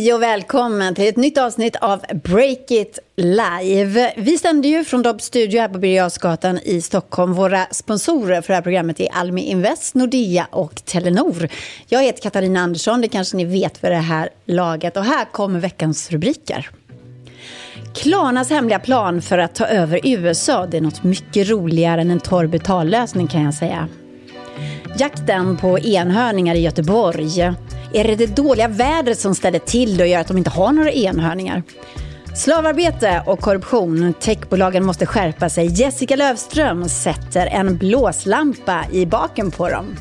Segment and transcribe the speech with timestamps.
[0.00, 4.12] Hej och välkommen till ett nytt avsnitt av Break It Live.
[4.16, 7.32] Vi sänder ju från Dobbs Studio här på Birger i Stockholm.
[7.32, 11.48] Våra sponsorer för det här programmet är Almi Invest, Nordea och Telenor.
[11.88, 14.96] Jag heter Katarina Andersson, det kanske ni vet för det här laget.
[14.96, 16.70] Och här kommer veckans rubriker.
[17.94, 22.20] Klarnas hemliga plan för att ta över USA, det är något mycket roligare än en
[22.20, 23.88] torr betallösning kan jag säga.
[24.98, 27.52] Jakten på enhörningar i Göteborg.
[27.92, 30.72] Är det det dåliga vädret som ställer till det och gör att de inte har
[30.72, 31.62] några enhörningar?
[32.36, 34.14] Slavarbete och korruption.
[34.20, 35.66] Techbolagen måste skärpa sig.
[35.66, 39.96] Jessica Lövström sätter en blåslampa i baken på dem.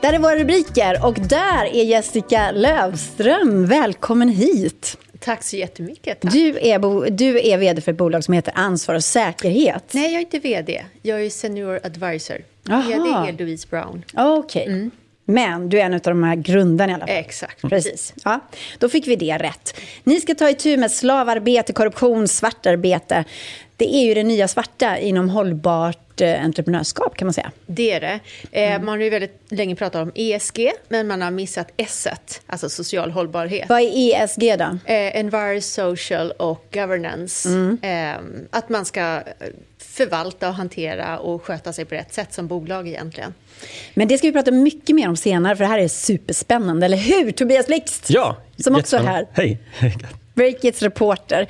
[0.00, 3.66] Där är våra rubriker och där är Jessica Lövström.
[3.66, 4.98] Välkommen hit.
[5.20, 6.20] Tack så jättemycket.
[6.20, 6.32] Tack.
[6.32, 9.84] Du, är du är vd för ett bolag som heter Ansvar och säkerhet.
[9.92, 10.84] Nej, jag är inte vd.
[11.02, 12.36] Jag är senior advisor.
[12.70, 12.82] Aha.
[12.82, 14.04] Vd är Louise Brown.
[14.14, 14.62] Okej.
[14.62, 14.74] Okay.
[14.74, 14.90] Mm.
[15.30, 17.16] Men du är en av de här grundarna i alla fall.
[17.16, 18.14] Exakt, precis.
[18.24, 18.40] Ja,
[18.78, 19.80] då fick vi det rätt.
[20.04, 23.24] Ni ska ta itu med slavarbete, korruption, svartarbete.
[23.76, 27.52] Det är ju det nya svarta inom hållbart eh, entreprenörskap kan man säga.
[27.66, 28.20] Det är det.
[28.52, 28.84] Eh, mm.
[28.84, 32.08] Man har ju väldigt länge pratat om ESG, men man har missat S,
[32.46, 33.68] alltså social hållbarhet.
[33.68, 34.64] Vad är ESG då?
[34.64, 37.48] Eh, Envir, social och governance.
[37.48, 37.78] Mm.
[37.82, 39.22] Eh, att man ska
[39.98, 43.34] förvalta och hantera och sköta sig på rätt sätt som bolag egentligen.
[43.94, 46.86] Men det ska vi prata mycket mer om senare, för det här är superspännande.
[46.86, 48.10] Eller hur, Tobias Blixt?
[48.10, 49.26] Ja, Som också är här.
[49.32, 49.58] Hej.
[50.34, 51.48] Breakits reporter.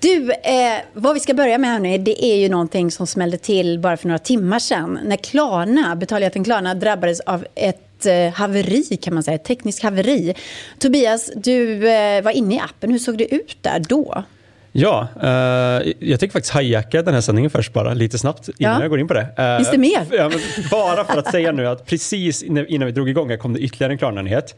[0.00, 3.38] Du, eh, vad vi ska börja med här nu, det är ju någonting som smällde
[3.38, 4.98] till bara för några timmar sedan.
[5.04, 10.34] När Klarna, betaljätten Klarna, drabbades av ett eh, haveri kan man säga, ett tekniskt haveri.
[10.78, 14.24] Tobias, du eh, var inne i appen, hur såg det ut där då?
[14.72, 18.80] Ja, uh, jag tänker faktiskt hijacka den här sändningen först bara, lite snabbt innan ja.
[18.80, 19.20] jag går in på det.
[19.38, 20.06] Uh, Finns det mer?
[20.10, 20.30] Ja,
[20.70, 23.92] bara för att säga nu att precis innan vi drog igång här kom det ytterligare
[23.92, 24.56] en Klarna-nyhet.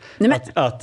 [0.54, 0.82] Att,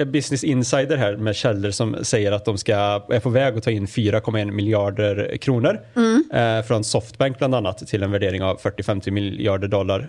[0.00, 2.74] uh, Business Insider här med källor som säger att de ska,
[3.08, 6.24] är på väg att ta in 4,1 miljarder kronor mm.
[6.34, 10.08] uh, från Softbank bland annat till en värdering av 40-50 miljarder dollar.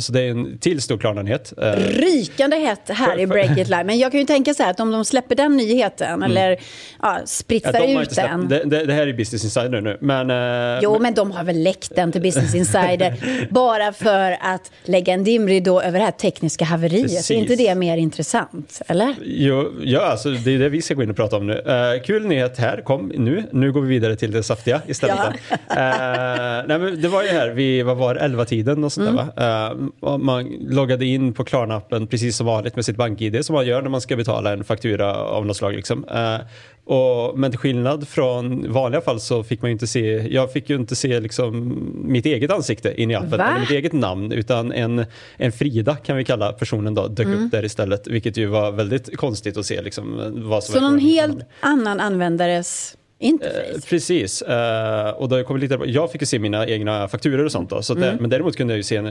[0.00, 1.52] så det är en till stor Klarna-nyhet.
[1.76, 3.84] Rykande hett här för, i Break It Live.
[3.84, 6.30] Men jag kan ju tänka så här att om de släpper den nyheten mm.
[6.30, 6.56] eller
[7.02, 8.48] ja, spritsar ja, ut den.
[8.48, 9.98] Det, det, det, här är Business Insider nu.
[10.00, 13.14] Men, uh, jo, men de har väl läckt den till Business Insider
[13.50, 17.02] bara för att lägga en dimridå över det här tekniska haveriet.
[17.02, 17.30] Precis.
[17.30, 18.82] Är inte det mer intressant?
[18.86, 19.14] Eller?
[19.24, 21.52] Jo, ja, alltså, det är det vi ska gå in och prata om nu.
[21.52, 23.44] Uh, kul nyhet här, kom nu.
[23.52, 25.18] Nu går vi vidare till det saftiga istället.
[25.50, 25.56] Ja.
[25.56, 29.26] uh, nej, men det var ju här vid, vad var 11-tiden och sånt mm.
[29.36, 30.18] där, va?
[30.18, 33.90] man loggade in på Klarna-appen precis som vanligt med sitt bank-id som man gör när
[33.90, 35.74] man ska betala en faktura av något slag.
[35.74, 36.04] Liksom.
[36.88, 40.70] Och, men till skillnad från vanliga fall så fick man ju inte se, jag fick
[40.70, 44.72] ju inte se liksom mitt eget ansikte in i appen, eller mitt eget namn, utan
[44.72, 45.04] en,
[45.36, 47.44] en Frida kan vi kalla personen då, dök mm.
[47.44, 50.98] upp där istället, vilket ju var väldigt konstigt att se liksom vad som Så någon
[50.98, 53.74] helt annan användares Interface.
[53.74, 54.42] Eh, precis.
[54.42, 57.70] Eh, och då kom lite, jag fick ju se mina egna fakturor och sånt.
[57.70, 58.04] Då, så mm.
[58.04, 59.02] det, men däremot kunde jag ju se eh,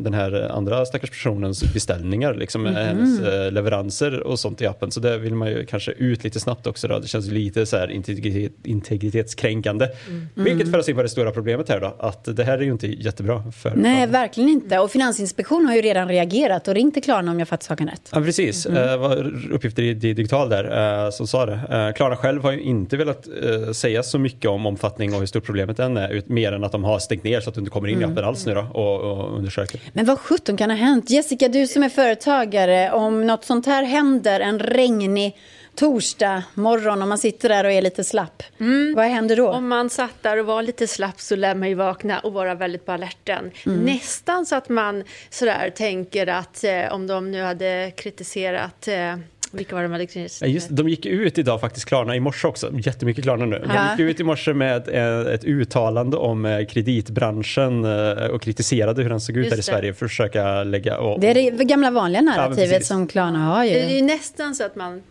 [0.00, 2.86] den här andra stackars personens beställningar, liksom, mm.
[2.86, 4.90] hennes eh, leveranser och sånt i appen.
[4.90, 6.88] Så det vill man ju kanske ut lite snabbt också.
[6.88, 6.98] Då.
[6.98, 9.88] Det känns lite så här integritet, integritetskränkande.
[10.08, 10.28] Mm.
[10.34, 12.72] Vilket för oss in på det stora problemet här då, att det här är ju
[12.72, 14.12] inte jättebra för Nej, alla.
[14.12, 14.78] verkligen inte.
[14.78, 18.10] Och Finansinspektionen har ju redan reagerat och ringt till Klarna om jag fattat saken rätt.
[18.12, 18.66] Ja, precis.
[18.66, 18.88] Mm.
[18.88, 21.92] Det var uppgifter i Digital där som sa det.
[21.96, 25.44] Klarna själv har ju inte velat eh, säga så mycket om omfattning och hur stort
[25.44, 27.88] problemet än är, mer än att de har stängt ner så att du inte kommer
[27.88, 28.12] in i mm.
[28.12, 29.80] appen alls nu då och, och undersöker.
[29.92, 31.10] Men vad sjutton kan ha hänt?
[31.10, 35.36] Jessica, du som är företagare, om något sånt här händer en regnig
[35.76, 38.42] torsdag morgon om man sitter där och är lite slapp.
[38.60, 38.94] Mm.
[38.96, 39.48] Vad händer då?
[39.48, 42.54] Om man satt där och var lite slapp så lär man ju vakna och vara
[42.54, 43.50] väldigt på alerten.
[43.66, 43.80] Mm.
[43.80, 49.16] Nästan så att man sådär tänker att eh, om de nu hade kritiserat eh,
[49.52, 52.70] vilka var de ja, just, De gick ut idag faktiskt, Klarna, i morse också.
[52.78, 53.64] Jättemycket Klarna nu.
[53.68, 59.02] De gick ut i morse med eh, ett uttalande om eh, kreditbranschen eh, och kritiserade
[59.02, 60.98] hur den såg ut just här i Sverige för att försöka lägga...
[60.98, 63.72] Och, det är det gamla vanliga narrativet ja, som Klarna har ju.
[63.72, 65.02] Det är ju nästan så att man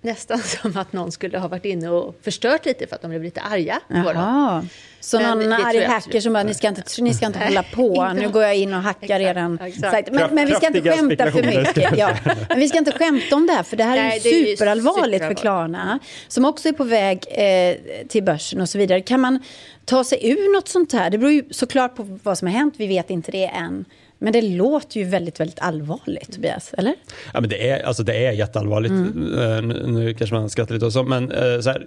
[0.00, 3.22] nästan som att någon skulle ha varit inne och förstört lite för att de blev
[3.22, 4.68] lite arga på dem.
[5.04, 8.12] Så men någon arg hacker som bara, ni ska inte, ni ska inte hålla på,
[8.16, 9.58] nu går jag in och hackar er
[9.90, 10.08] sajt.
[10.12, 11.98] Men, men vi ska inte skämta för mycket.
[11.98, 12.10] Ja.
[12.48, 15.24] Men vi ska inte skämta om det här, för det här Nej, är ju superallvarligt
[15.24, 15.98] för Klarna,
[16.28, 19.00] som också är på väg eh, till börsen och så vidare.
[19.00, 19.38] Kan man
[19.84, 21.10] ta sig ur något sånt här?
[21.10, 23.84] Det beror ju såklart på vad som har hänt, vi vet inte det än.
[24.18, 26.94] Men det låter ju väldigt, väldigt allvarligt, Tobias, eller?
[27.32, 28.90] Ja, men det, är, alltså, det är jätteallvarligt.
[28.90, 29.32] Mm.
[29.38, 31.86] Uh, nu, nu, kanske man skrattar lite och så, men uh, så här,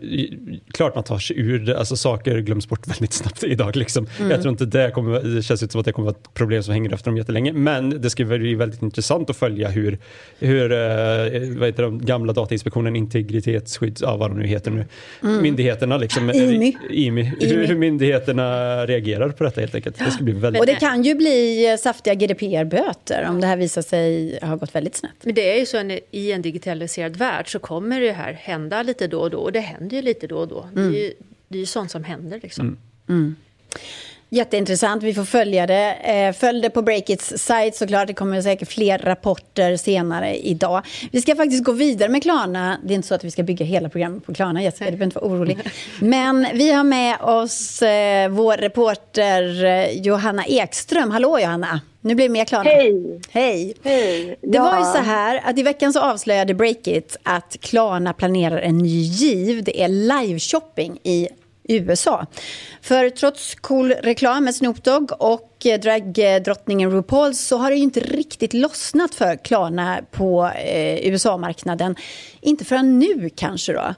[0.72, 1.80] klart man tar sig ur det.
[1.80, 3.76] Alltså, saker glöms bort väldigt snabbt idag.
[3.76, 4.08] Liksom.
[4.20, 4.32] Mm.
[4.32, 6.64] Jag tror inte det kommer, det känns inte som att det kommer vara ett problem
[6.64, 7.54] som hänger efter dem jättelänge.
[7.54, 9.98] Men det ska bli väldigt intressant att följa hur,
[10.40, 14.86] hur uh, vad heter de, gamla Datainspektionen, integritetsskydd, ja, vad de nu heter nu,
[15.24, 15.42] mm.
[15.42, 16.78] myndigheterna, liksom, IMI.
[16.90, 17.34] IMI.
[17.40, 19.98] Hur, hur myndigheterna reagerar på detta helt enkelt.
[20.06, 20.60] Det ska bli väldigt...
[20.60, 24.96] Och det kan ju bli saftiga GDPR-böter om det här visar sig ha gått väldigt
[24.96, 25.16] snett.
[25.22, 28.84] Men det är ju så att i en digitaliserad värld så kommer det här hända
[28.84, 29.38] lite då och då.
[29.38, 30.62] Och det händer ju lite då och då.
[30.62, 30.92] Mm.
[30.92, 31.14] Det är ju
[31.48, 32.66] det är sånt som händer liksom.
[32.66, 32.78] Mm.
[33.10, 33.36] Mm.
[34.30, 35.94] Jätteintressant, vi får följa det.
[35.94, 40.82] Eh, följ det på Breakits sajt såklart, det kommer säkert fler rapporter senare idag.
[41.12, 42.78] Vi ska faktiskt gå vidare med Klarna.
[42.84, 45.06] Det är inte så att vi ska bygga hela programmet på Klarna, Jessica, du behöver
[45.06, 45.58] inte vara orolig.
[46.00, 51.12] Men vi har med oss eh, vår reporter eh, Johanna Ekström.
[51.12, 51.82] Hallå Johanna!
[52.08, 52.70] Nu blir det mer Klarna.
[52.70, 53.22] Hej!
[53.30, 53.74] Hej!
[53.84, 54.40] Hej.
[54.42, 58.78] Det var ju så här att i veckan så avslöjade Breakit att Klarna planerar en
[58.78, 59.64] ny giv.
[59.64, 61.28] Det är live-shopping i
[61.68, 62.26] USA.
[62.82, 68.00] För trots cool reklam med Snoop Dogg och dragdrottningen RuPaul så har det ju inte
[68.00, 71.96] riktigt lossnat för Klarna på eh, USA-marknaden.
[72.42, 73.96] Inte förrän nu kanske då.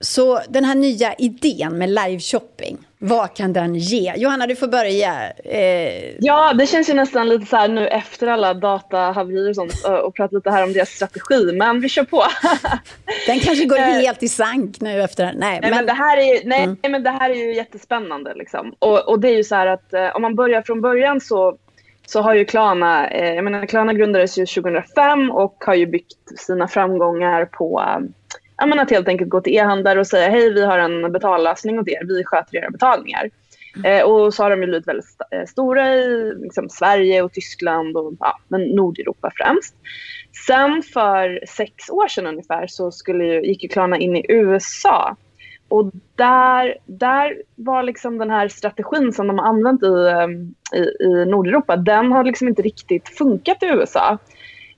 [0.00, 4.14] Så den här nya idén med live-shopping, vad kan den ge?
[4.16, 5.30] Johanna, du får börja.
[5.44, 6.16] Eh...
[6.18, 9.72] Ja, det känns ju nästan lite så här nu efter alla datahaverier och sånt
[10.04, 12.24] och prata lite här om deras strategi, men vi kör på.
[13.26, 15.70] den kanske går eh, helt i sank nu efter Nej, nej men...
[15.70, 15.86] men...
[15.86, 16.78] det här är ju, nej, mm.
[16.88, 18.74] men det här är ju jättespännande liksom.
[18.78, 21.56] Och, och det är ju så här att eh, om man börjar från början så
[22.06, 26.38] så har ju Klarna, eh, jag menar Klarna grundades ju 2005 och har ju byggt
[26.38, 27.82] sina framgångar på
[28.60, 31.78] ja, men att helt enkelt gå till e-handlare och säga hej vi har en betallösning
[31.78, 33.30] åt er, vi sköter era betalningar.
[33.76, 33.98] Mm.
[33.98, 37.96] Eh, och så har de blivit väldigt st eh, stora i liksom, Sverige och Tyskland
[37.96, 39.74] och ja, men Nordeuropa främst.
[40.46, 45.16] Sen för sex år sedan ungefär så skulle ju, gick ju Klarna in i USA.
[45.68, 51.04] Och där, där var liksom den här strategin som de har använt i, eh, i,
[51.04, 54.18] i Nordeuropa, den har liksom inte riktigt funkat i USA.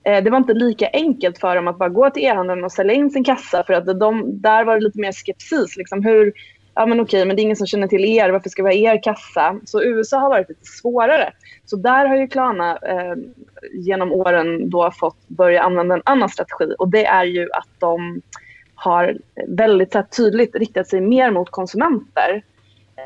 [0.05, 2.93] Eh, det var inte lika enkelt för dem att bara gå till e-handeln och sälja
[2.93, 5.77] in sin kassa för att de, där var det lite mer skepsis.
[5.77, 6.33] Liksom hur,
[6.75, 8.93] ja men okej, men det är ingen som känner till er, varför ska vi ha
[8.93, 9.59] er kassa?
[9.65, 11.33] Så USA har varit lite svårare.
[11.65, 13.15] Så där har ju Klarna eh,
[13.73, 18.21] genom åren då fått börja använda en annan strategi och det är ju att de
[18.75, 19.17] har
[19.47, 22.43] väldigt här, tydligt riktat sig mer mot konsumenter.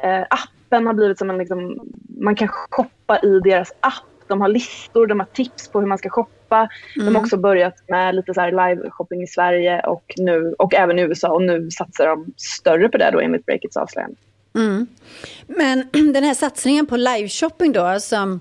[0.04, 1.80] Eh, appen har blivit som en, liksom,
[2.20, 5.98] man kan shoppa i deras app de har listor, de har tips på hur man
[5.98, 6.58] ska shoppa.
[6.58, 6.70] Mm.
[6.96, 7.22] De har mm.
[7.22, 11.42] också börjat med lite så live-shopping i Sverige och, nu, och även i USA och
[11.42, 14.16] nu satsar de större på det då enligt Breakits avslöjande.
[14.56, 14.88] Mm.
[15.48, 18.40] Men den här satsningen på live-shopping då som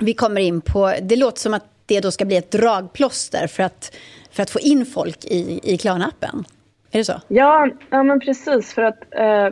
[0.00, 3.62] vi kommer in på, det låter som att det då ska bli ett dragplåster för
[3.62, 3.96] att,
[4.30, 6.44] för att få in folk i, i Klarna-appen.
[6.90, 7.20] Är det så?
[7.28, 8.72] Ja, ja men precis.
[8.72, 9.50] För att eh,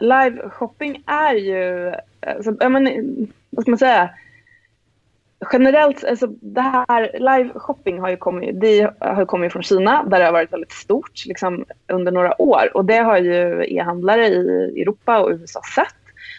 [0.00, 1.94] live-shopping är ju,
[2.26, 2.84] alltså, ja, men,
[3.50, 4.10] vad ska man säga,
[5.52, 10.18] generellt, alltså det här live shopping har ju kommit, det har kommit från Kina där
[10.18, 14.82] det har varit väldigt stort liksom, under några år och det har ju e-handlare i
[14.82, 15.94] Europa och USA sett.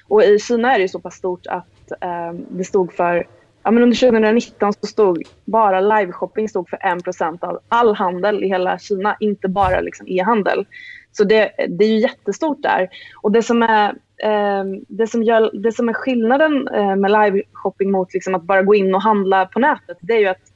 [0.08, 3.28] Och i Kina är det ju så pass stort att eh, det stod för,
[3.64, 8.44] ja men under 2019 så stod bara live shopping stod för 1% av all handel
[8.44, 10.66] i hela Kina, inte bara liksom e-handel.
[11.12, 12.90] Så det, det är ju jättestort där.
[13.22, 17.92] Och det som är Ehm, det, som gör, det som är skillnaden eh, med live-shopping
[17.92, 20.52] mot liksom att bara gå in och handla på nätet, det är ju att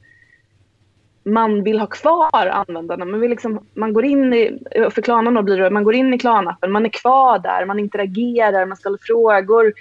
[1.24, 3.04] man vill ha kvar användarna.
[3.04, 4.58] Man, vill liksom, man går in i,
[4.90, 8.66] för Klarna blir det, man går in i Klarna-appen, man är kvar där, man interagerar,
[8.66, 9.72] man ställer frågor,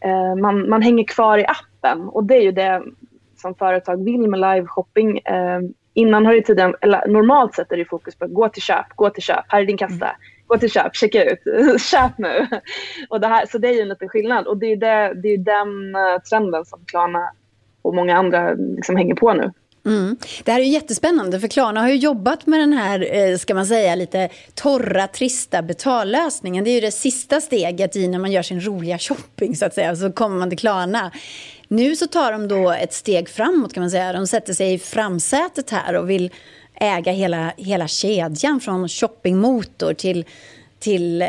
[0.00, 2.08] eh, man, man hänger kvar i appen.
[2.08, 2.82] Och det är ju det
[3.36, 5.18] som företag vill med live-shopping.
[5.18, 5.60] Eh,
[5.94, 8.86] innan har det tiden, eller normalt sett är det fokus på att gå till köp,
[8.96, 10.16] gå till köp, här är din kassa,
[10.52, 11.40] gå till köp, checka ut,
[11.80, 12.46] köp nu.
[13.08, 15.28] Och det här, så det är ju en liten skillnad och det är, det, det
[15.28, 17.32] är den eh, trenden som Klarna
[17.82, 19.52] och många andra liksom hänger på nu.
[19.86, 20.16] Mm.
[20.44, 23.66] Det här är jättespännande för Klarna har ju jobbat med den här, eh, ska man
[23.66, 26.64] säga, lite torra, trista betallösningen.
[26.64, 29.74] Det är ju det sista steget i när man gör sin roliga shopping så att
[29.74, 31.10] säga, så kommer man till Klarna.
[31.68, 34.12] Nu så tar de då ett steg framåt kan man säga.
[34.12, 36.30] De sätter sig i framsätet här och vill
[36.74, 40.24] äga hela, hela kedjan från shoppingmotor till,
[40.78, 41.28] till eh,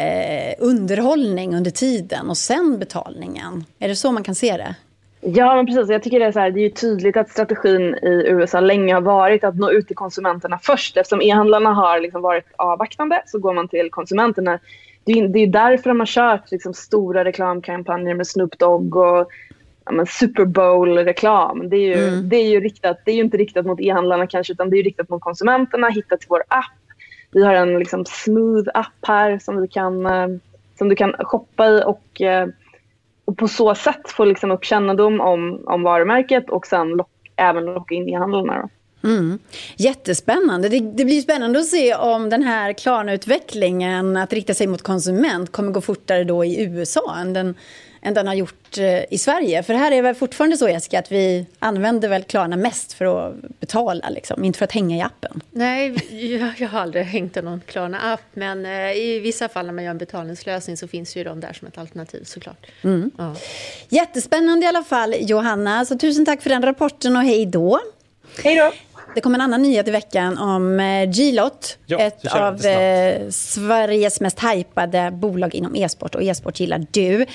[0.59, 3.65] underhållning under tiden och sen betalningen.
[3.79, 4.75] Är det så man kan se det?
[5.25, 5.89] Ja, men precis.
[5.89, 9.01] Jag tycker det är, så här, det är tydligt att strategin i USA länge har
[9.01, 10.97] varit att nå ut till konsumenterna först.
[10.97, 14.59] Eftersom e-handlarna har liksom varit avvaktande så går man till konsumenterna.
[15.03, 19.27] Det är, det är därför de har kört liksom stora reklamkampanjer med Snoop Dogg och
[19.85, 21.69] ja, Super Bowl-reklam.
[21.69, 22.29] Det, är ju, Mm.
[22.29, 24.83] det, är ju riktat, det är ju inte riktat mot e-handlarna kanske utan det är
[24.83, 25.89] riktat mot konsumenterna.
[25.89, 26.71] Hitta till vår app.
[27.31, 30.27] Vi har en liksom, smooth app här som du kan, eh,
[30.77, 32.47] som du kan shoppa i och, eh,
[33.25, 37.65] och på så sätt få liksom, upp kännedom om, om varumärket och sen lock, även
[37.65, 38.69] locka in e-handlarna.
[39.03, 39.39] Mm.
[39.77, 40.69] Jättespännande.
[40.69, 45.51] Det, det blir spännande att se om den här Klarna-utvecklingen att rikta sig mot konsument
[45.51, 47.55] kommer gå fortare då i USA än den,
[48.03, 49.63] än den har gjort eh, i Sverige.
[49.63, 53.27] För här är det väl fortfarande så, Jessica, att vi använder väl Klarna mest för
[53.27, 55.41] att betala, liksom, inte för att hänga i appen.
[55.51, 59.73] Nej, jag, jag har aldrig hängt en någon Klarna-app, men eh, i vissa fall när
[59.73, 62.65] man gör en betalningslösning så finns ju de där som ett alternativ såklart.
[63.17, 63.35] Ja.
[63.89, 65.85] Jättespännande i alla fall, Johanna.
[65.85, 67.79] Så tusen tack för den rapporten och hej då.
[68.43, 68.71] Hej då!
[69.15, 71.77] Det kom en annan nyhet i veckan om eh, G-Lot.
[71.85, 76.15] Ja, ett av eh, Sveriges mest hypade bolag inom e-sport.
[76.15, 77.25] Och e-sport gillar du.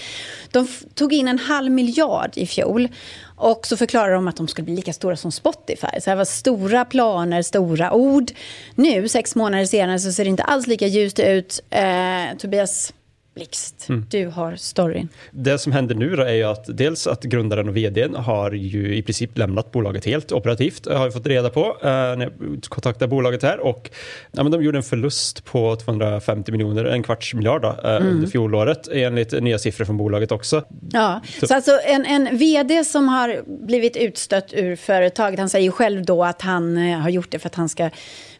[0.51, 2.89] De tog in en halv miljard i fjol.
[3.37, 6.01] Och så förklarade de att de skulle bli lika stora som Spotify.
[6.01, 8.31] Så det var stora planer, stora ord.
[8.75, 11.61] Nu, sex månader senare, så ser det inte alls lika ljust ut.
[11.71, 12.93] Eh, Tobias
[13.39, 14.07] Blixt, Mm.
[14.11, 15.09] du har storyn.
[15.31, 19.03] Det som händer nu är ju att dels att grundaren och vdn har ju i
[19.03, 22.33] princip lämnat bolaget helt operativt, har jag fått reda på eh, när jag
[22.69, 23.91] kontaktade bolaget här och
[24.33, 28.09] ja, men de gjorde en förlust på 250 miljoner, en kvarts miljard då, eh, Mm.
[28.09, 30.65] under fjolåret enligt nya siffror från bolaget också.
[30.93, 35.71] Ja, så alltså en, en vd som har blivit utstött ur företaget, han säger ju
[35.73, 37.91] själv då att han eh, har gjort det för att han ska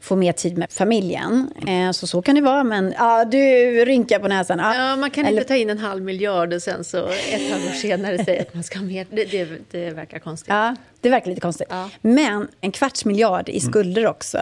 [0.01, 1.51] få mer tid med familjen.
[1.67, 3.39] Eh, så så kan det vara, men ja, du
[3.85, 4.59] rynkar på näsan.
[4.59, 7.51] Ja, Ja, man kan Eller- inte ta in en halv miljard och sen så ett
[7.53, 9.07] halvår senare säga att man ska ha mer.
[9.11, 10.49] Det, det, det verkar konstigt.
[10.49, 11.67] Ja, det verkar lite konstigt.
[11.71, 11.91] Ja.
[12.01, 14.39] Men en kvarts miljard i skulder också.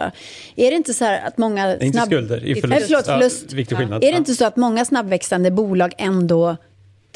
[0.55, 1.65] Är det inte så här att många...
[1.65, 2.79] Nej, Inte skulder, i i förlust.
[2.79, 3.45] Nej, förlåt, förlust.
[3.49, 4.03] Ja, viktig skillnad.
[4.03, 6.57] Är det inte så att många snabbväxande bolag ändå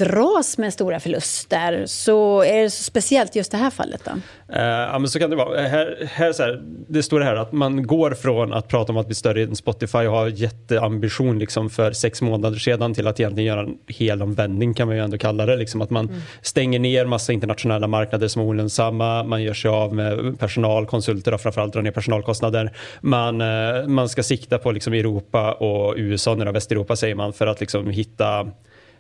[0.06, 1.86] dras med stora förluster?
[1.86, 4.12] Så är det så speciellt just det här fallet då?
[4.56, 5.62] Eh, ja, men så kan det vara.
[5.62, 8.98] Här, här, så här, det står det här att man går från att prata om
[8.98, 13.20] att bli större än Spotify och ha jätteambition liksom för sex månader sedan till att
[13.20, 15.56] egentligen göra en hel omvändning kan man ju ändå kalla det.
[15.56, 19.96] Liksom att man stänger ner massa internationella marknader som är olönsamma, man gör sig av
[19.96, 22.72] med personal, konsulter och framförallt drar ner personalkostnader.
[23.02, 27.48] Man, eh, man ska sikta på liksom Europa och USA, då, Västeuropa säger man, för
[27.48, 28.52] att liksom hitta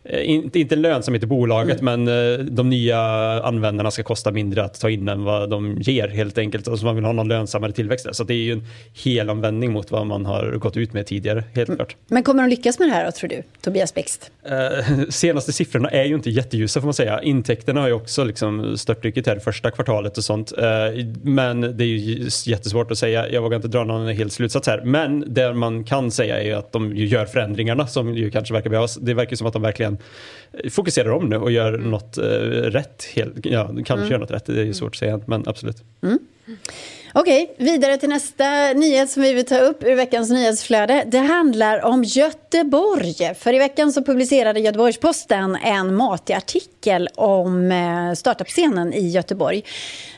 [0.09, 2.99] Inte, inte lönsamhet i bolaget men eh, de nya
[3.43, 6.67] användarna ska kosta mindre att ta in än vad de ger helt enkelt.
[6.67, 8.13] Alltså man vill ha någon lönsammare tillväxt där.
[8.13, 8.63] Så det är ju en
[9.03, 11.95] hel omvändning mot vad man har gått ut med tidigare, helt klart.
[12.07, 14.31] Men kommer de lyckas med det här då, tror du, Tobias Blixt?
[14.45, 17.21] Eh, senaste siffrorna är ju inte jätteljusa får man säga.
[17.21, 20.51] Intäkterna har ju också liksom störtdykt här första kvartalet och sånt.
[20.57, 20.65] Eh,
[21.23, 23.29] men det är ju jättesvårt att säga.
[23.29, 24.81] Jag vågar inte dra någon hel slutsats här.
[24.81, 28.69] Men det man kan säga är ju att de gör förändringarna som ju kanske verkar
[28.69, 28.95] behövas.
[28.95, 29.90] Det verkar som att de verkligen
[30.69, 33.03] fokuserar om nu och gör något eh, rätt.
[33.13, 35.83] Helt, ja, kanske gör något rätt, det är ju svårt att säga, men absolut.
[37.13, 41.03] Okej, vidare till nästa nyhet som vi vill ta upp ur veckans nyhetsflöde.
[41.07, 43.35] Det handlar om Göteborg.
[43.35, 49.63] För i veckan så publicerade Göteborgs-Posten en matig artikel om eh, startup-scenen i Göteborg.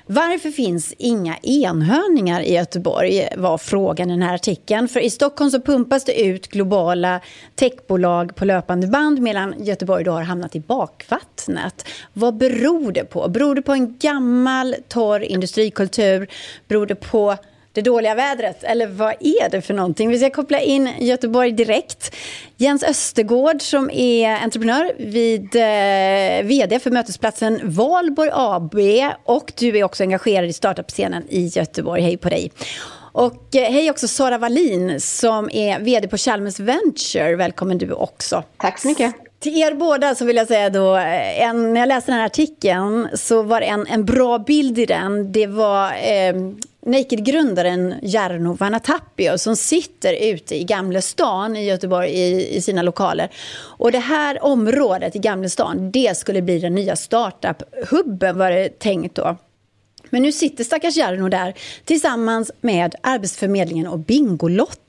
[0.06, 4.88] Varför finns inga enhörningar i Göteborg var frågan i den här artikeln.
[4.88, 7.20] För i Stockholm så pumpas det ut globala
[7.56, 11.88] techbolag på löpande band medan Göteborg då har hamnat i bakvattnet.
[12.14, 13.28] Vad beror det på?
[13.28, 16.28] Beror det på en gammal torr industrikultur?
[16.68, 17.38] Beror det på
[17.74, 18.64] det dåliga vädret?
[18.64, 20.10] Eller vad är det för någonting?
[20.10, 22.16] Vi ska koppla in Göteborg direkt.
[22.58, 28.76] Jens Östergård som är entreprenör vid eh, vd för mötesplatsen Valborg AB
[29.24, 32.02] och du är också engagerad i startup-scenen i Göteborg.
[32.02, 32.52] Hej på dig!
[33.14, 37.36] Och eh, hej också Sara Wallin som är vd på Chalmers Venture.
[37.36, 38.44] Välkommen du också.
[38.58, 39.16] Tack så mycket.
[39.44, 42.26] Till er båda så vill jag säga då, eh, en, när jag läste den här
[42.26, 45.32] artikeln så var det en, en bra bild i den.
[45.32, 46.36] Det var eh,
[46.86, 53.30] Naked-grundaren Jarno Vanatapio som sitter ute i Gamla stan i Göteborg i, i sina lokaler.
[53.56, 58.80] Och det här området i Gamla stan, det skulle bli den nya startup-hubben var det
[58.80, 59.38] tänkt då.
[60.10, 61.54] Men nu sitter stackars Jarno där
[61.86, 64.83] tillsammans med Arbetsförmedlingen och Bingolotto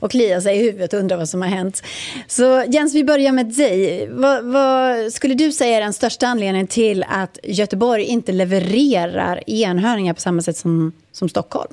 [0.00, 1.82] och kliar sig i huvudet och undrar vad som har hänt.
[2.26, 4.08] Så Jens, vi börjar med dig.
[4.10, 10.14] Vad, vad skulle du säga är den största anledningen till att Göteborg inte levererar enhörningar
[10.14, 11.72] på samma sätt som, som Stockholm?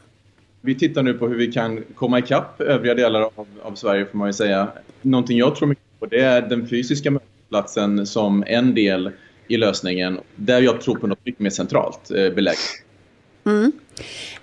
[0.62, 4.18] Vi tittar nu på hur vi kan komma ikapp övriga delar av, av Sverige får
[4.18, 4.68] man ju säga.
[5.02, 9.12] Någonting jag tror mycket på det är den fysiska mötesplatsen som en del
[9.48, 12.32] i lösningen där jag tror på något mycket mer centralt eh.
[13.46, 13.72] Mm.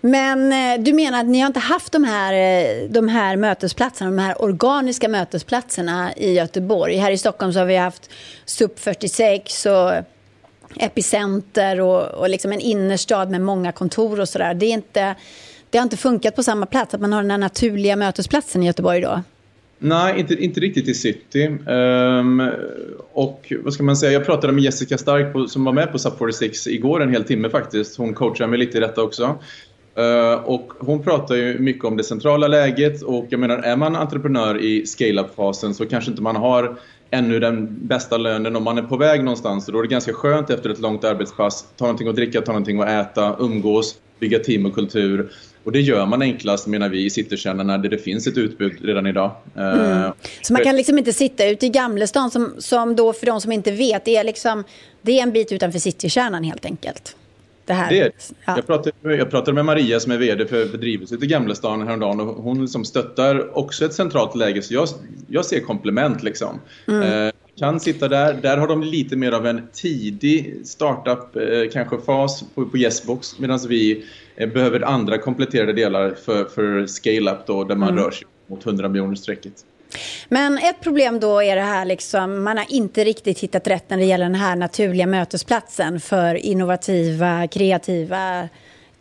[0.00, 4.10] Men eh, du menar att ni har inte haft de här, eh, de här mötesplatserna,
[4.10, 6.96] de här organiska mötesplatserna i Göteborg.
[6.96, 8.10] Här i Stockholm så har vi haft
[8.44, 9.92] SUP 46 och
[10.76, 14.54] epicenter och, och liksom en innerstad med många kontor och sådär.
[14.54, 15.14] Det, är inte,
[15.70, 18.66] det har inte funkat på samma plats, att man har den här naturliga mötesplatsen i
[18.66, 19.22] Göteborg då?
[19.84, 21.46] Nej, inte, inte riktigt i city.
[21.46, 22.50] Um,
[23.12, 25.98] och vad ska man säga, jag pratade med Jessica Stark på, som var med på
[25.98, 27.98] Sub 46 igår en hel timme faktiskt.
[27.98, 29.38] Hon coachar mig lite i detta också.
[29.98, 33.96] Uh, och hon pratar ju mycket om det centrala läget och jag menar, är man
[33.96, 36.76] entreprenör i scale-up-fasen så kanske inte man har
[37.10, 39.66] ännu den bästa lönen om man är på väg någonstans.
[39.66, 42.80] då är det ganska skönt efter ett långt arbetspass, ta någonting att dricka, ta någonting
[42.80, 45.30] att äta, umgås, bygga team och kultur.
[45.64, 49.06] Och det gör man enklast menar vi i citykärnorna där det finns ett utbud redan
[49.06, 49.30] idag.
[49.56, 50.12] Eh, mm.
[50.42, 53.52] Så man kan liksom inte sitta ute i Gamlestan som, som då för de som
[53.52, 54.64] inte vet, det är, liksom,
[55.02, 57.16] det är en bit utanför citykärnan helt enkelt.
[57.64, 57.90] Det här.
[57.90, 58.12] Det är,
[58.44, 58.56] ja.
[58.56, 62.42] jag, pratade, jag pratade med Maria som är VD för bedrivelset i Gamlestan häromdagen och
[62.42, 64.88] hon liksom stöttar också ett centralt läge så jag,
[65.28, 66.60] jag ser komplement liksom.
[66.88, 67.26] Mm.
[67.26, 68.34] Eh, kan sitta där.
[68.34, 73.38] Där har de lite mer av en tidig startup eh, kanske fas på, på Yesbox
[73.38, 74.04] medan vi eh,
[74.36, 78.04] behöver andra kompletterade delar för, för scale-up då där man mm.
[78.04, 79.52] rör sig mot 100 miljoner strecket.
[80.28, 83.96] Men ett problem då är det här liksom, man har inte riktigt hittat rätt när
[83.96, 88.48] det gäller den här naturliga mötesplatsen för innovativa, kreativa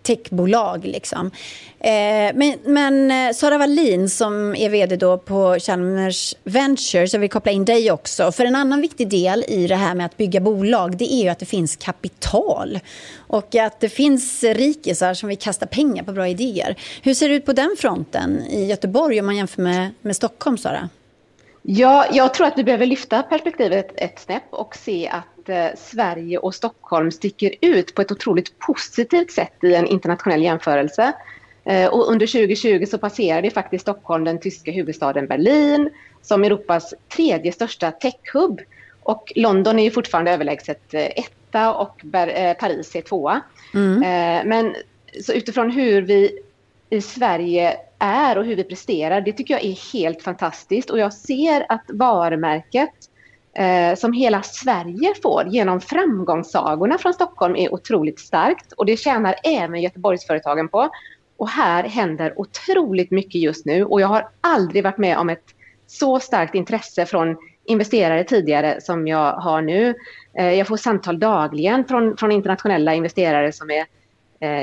[0.03, 0.85] techbolag.
[0.85, 1.31] Liksom.
[1.79, 7.29] Eh, men, men eh, Sara Wallin som är vd då på Chalmers Ventures, jag vill
[7.29, 8.31] koppla in dig också.
[8.31, 11.29] För en annan viktig del i det här med att bygga bolag det är ju
[11.29, 12.79] att det finns kapital.
[13.17, 16.75] Och att det finns rikisar som vill kasta pengar på bra idéer.
[17.01, 20.57] Hur ser det ut på den fronten i Göteborg om man jämför med, med Stockholm,
[20.57, 20.89] Sara?
[21.63, 26.37] Ja, jag tror att vi behöver lyfta perspektivet ett snäpp och se att eh, Sverige
[26.37, 31.13] och Stockholm sticker ut på ett otroligt positivt sätt i en internationell jämförelse.
[31.63, 35.89] Eh, och under 2020 så passerade faktiskt Stockholm den tyska huvudstaden Berlin
[36.21, 38.61] som Europas tredje största techhub.
[39.03, 42.01] Och London är ju fortfarande överlägset eh, etta och
[42.59, 43.41] Paris är tvåa.
[43.73, 43.99] Mm.
[44.49, 44.75] Men
[45.21, 46.39] så utifrån hur vi
[46.89, 50.89] i Sverige är och hur vi presterar, det tycker jag är helt fantastiskt.
[50.89, 52.89] Och jag ser att varumärket
[53.53, 58.71] eh, som hela Sverige får genom framgångssagorna från Stockholm är otroligt starkt.
[58.71, 60.89] Och det tjänar även Göteborgsföretagen på.
[61.37, 63.85] Och här händer otroligt mycket just nu.
[63.85, 65.45] Och jag har aldrig varit med om ett
[65.87, 69.95] så starkt intresse från investerare tidigare som jag har nu.
[70.37, 73.85] Eh, jag får samtal dagligen från, från internationella investerare som är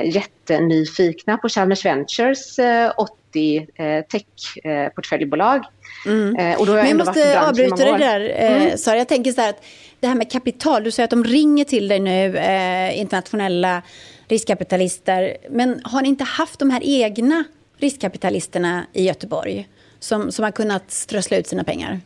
[0.05, 5.63] jättenyfikna på Chalmers Ventures eh, 80 eh, techportföljbolag.
[6.05, 6.35] Mm.
[6.35, 8.77] Eh, och då har jag Men jag måste avbryta dig där, eh, mm.
[8.77, 8.97] Sara.
[8.97, 9.63] Jag tänker så här att
[9.99, 13.81] det här med kapital, du säger att de ringer till dig nu, eh, internationella
[14.27, 15.37] riskkapitalister.
[15.49, 17.43] Men har ni inte haft de här egna
[17.77, 19.67] riskkapitalisterna i Göteborg
[19.99, 21.99] som, som har kunnat strössla ut sina pengar?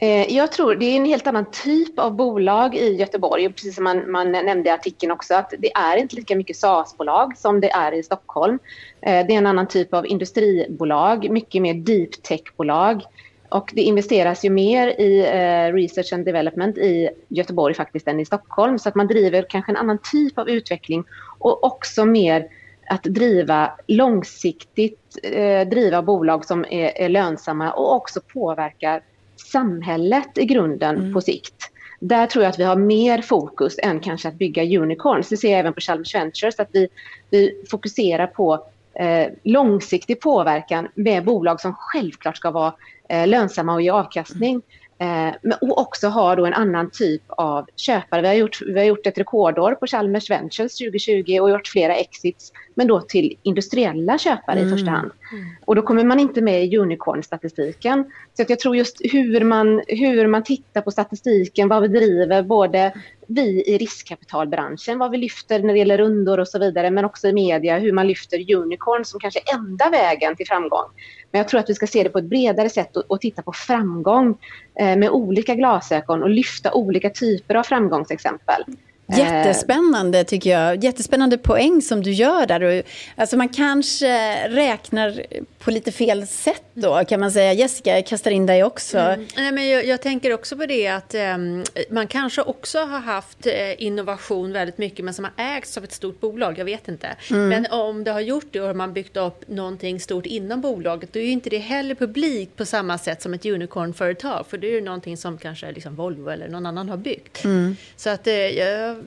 [0.00, 3.52] Eh, jag tror det är en helt annan typ av bolag i Göteborg.
[3.52, 7.36] Precis som man, man nämnde i artikeln också, att det är inte lika mycket SaaS-bolag
[7.36, 8.58] som det är i Stockholm.
[9.00, 13.02] Eh, det är en annan typ av industribolag, mycket mer deep tech-bolag.
[13.48, 18.24] Och det investeras ju mer i eh, research and development i Göteborg faktiskt än i
[18.24, 18.78] Stockholm.
[18.78, 21.04] Så att man driver kanske en annan typ av utveckling
[21.38, 22.48] och också mer
[22.90, 25.18] att driva långsiktigt,
[25.66, 29.02] driva bolag som är, är lönsamma och också påverkar
[29.50, 31.14] samhället i grunden mm.
[31.14, 31.70] på sikt.
[32.00, 35.28] Där tror jag att vi har mer fokus än kanske att bygga unicorns.
[35.28, 36.88] Det ser jag även på Chalmers Ventures, att vi,
[37.30, 42.74] vi fokuserar på eh, långsiktig påverkan med bolag som självklart ska vara
[43.08, 44.62] eh, lönsamma och ge avkastning.
[44.98, 48.22] Eh, och också ha då en annan typ av köpare.
[48.22, 51.94] Vi har, gjort, vi har gjort ett rekordår på Chalmers Ventures 2020 och gjort flera
[51.94, 54.68] exits, men då till industriella köpare mm.
[54.68, 55.10] i första hand.
[55.32, 55.44] Mm.
[55.64, 58.04] Och då kommer man inte med i unicorn-statistiken.
[58.36, 62.42] Så att jag tror just hur man, hur man tittar på statistiken, vad vi driver,
[62.42, 62.92] både
[63.26, 67.28] vi i riskkapitalbranschen, vad vi lyfter när det gäller rundor och så vidare, men också
[67.28, 70.86] i media, hur man lyfter unicorn som kanske enda vägen till framgång.
[71.30, 73.42] Men jag tror att vi ska se det på ett bredare sätt och, och titta
[73.42, 74.38] på framgång
[74.80, 78.64] eh, med olika glasögon och lyfta olika typer av framgångsexempel.
[79.12, 80.84] Eh, Jättespännande tycker jag.
[80.84, 82.82] Jättespännande poäng som du gör där.
[83.16, 85.22] Alltså man kanske räknar
[85.58, 87.52] på lite fel sätt då kan man säga.
[87.52, 88.98] Jessica, jag kastar in dig också.
[88.98, 89.26] Mm.
[89.36, 93.46] Nej, men jag, jag, tänker också på det att um, man kanske också har haft
[93.46, 96.58] uh, innovation väldigt mycket men som har ägts av ett stort bolag.
[96.58, 97.08] Jag vet inte.
[97.30, 97.48] Mm.
[97.48, 101.12] Men om det har gjort det och har man byggt upp någonting stort inom bolaget
[101.12, 104.46] då är ju inte det heller publikt på samma sätt som ett unicornföretag.
[104.48, 107.44] För det är ju någonting som kanske liksom Volvo eller någon annan har byggt.
[107.44, 107.76] Mm.
[107.96, 108.97] Så att uh, jag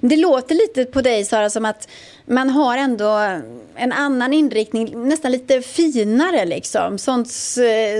[0.00, 1.88] Det låter lite på dig Sara som att
[2.26, 3.40] man har ändå
[3.74, 6.98] en annan inriktning, nästan lite finare liksom.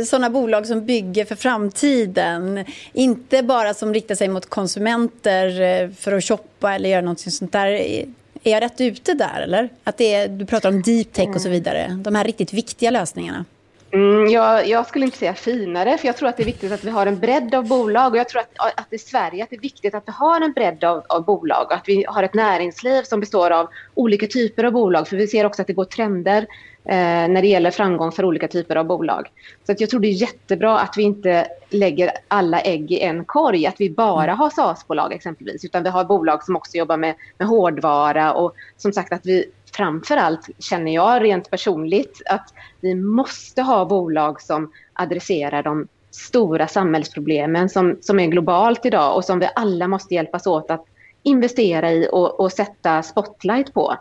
[0.06, 2.64] Sådana bolag som bygger för framtiden.
[2.92, 7.52] Inte bara som riktar sig mot konsumenter eh, för att shoppa eller göra något sånt
[7.52, 7.66] där.
[7.68, 8.06] Är
[8.42, 9.68] jag rätt ute där eller?
[9.84, 12.00] Att det är, du pratar om deep tech och så vidare.
[12.04, 13.44] De här riktigt viktiga lösningarna.
[13.90, 16.84] Mm, jag, jag, skulle inte säga finare, för jag tror att det är viktigt att
[16.84, 18.12] vi har en bredd av bolag.
[18.12, 20.52] Och jag tror att, att i Sverige att det är viktigt att vi har en
[20.52, 21.66] bredd av, av bolag.
[21.66, 25.08] Och att vi har ett näringsliv som består av olika typer av bolag.
[25.08, 26.42] För vi ser också att det går trender
[26.84, 29.28] eh, när det gäller framgång för olika typer av bolag.
[29.66, 33.24] Så att jag tror det är jättebra att vi inte lägger alla ägg i en
[33.24, 33.66] korg.
[33.66, 35.64] Att vi bara har SaaS-bolag exempelvis.
[35.64, 38.32] Utan vi har bolag som också jobbar med, med hårdvara.
[38.32, 39.44] Och som sagt att vi
[39.78, 46.68] framför allt känner jag rent personligt att vi måste ha bolag som adresserar de stora
[46.68, 50.84] samhällsproblemen som, som är globalt idag och som vi alla måste hjälpas åt att
[51.22, 53.96] investera i och, och sätta spotlight på.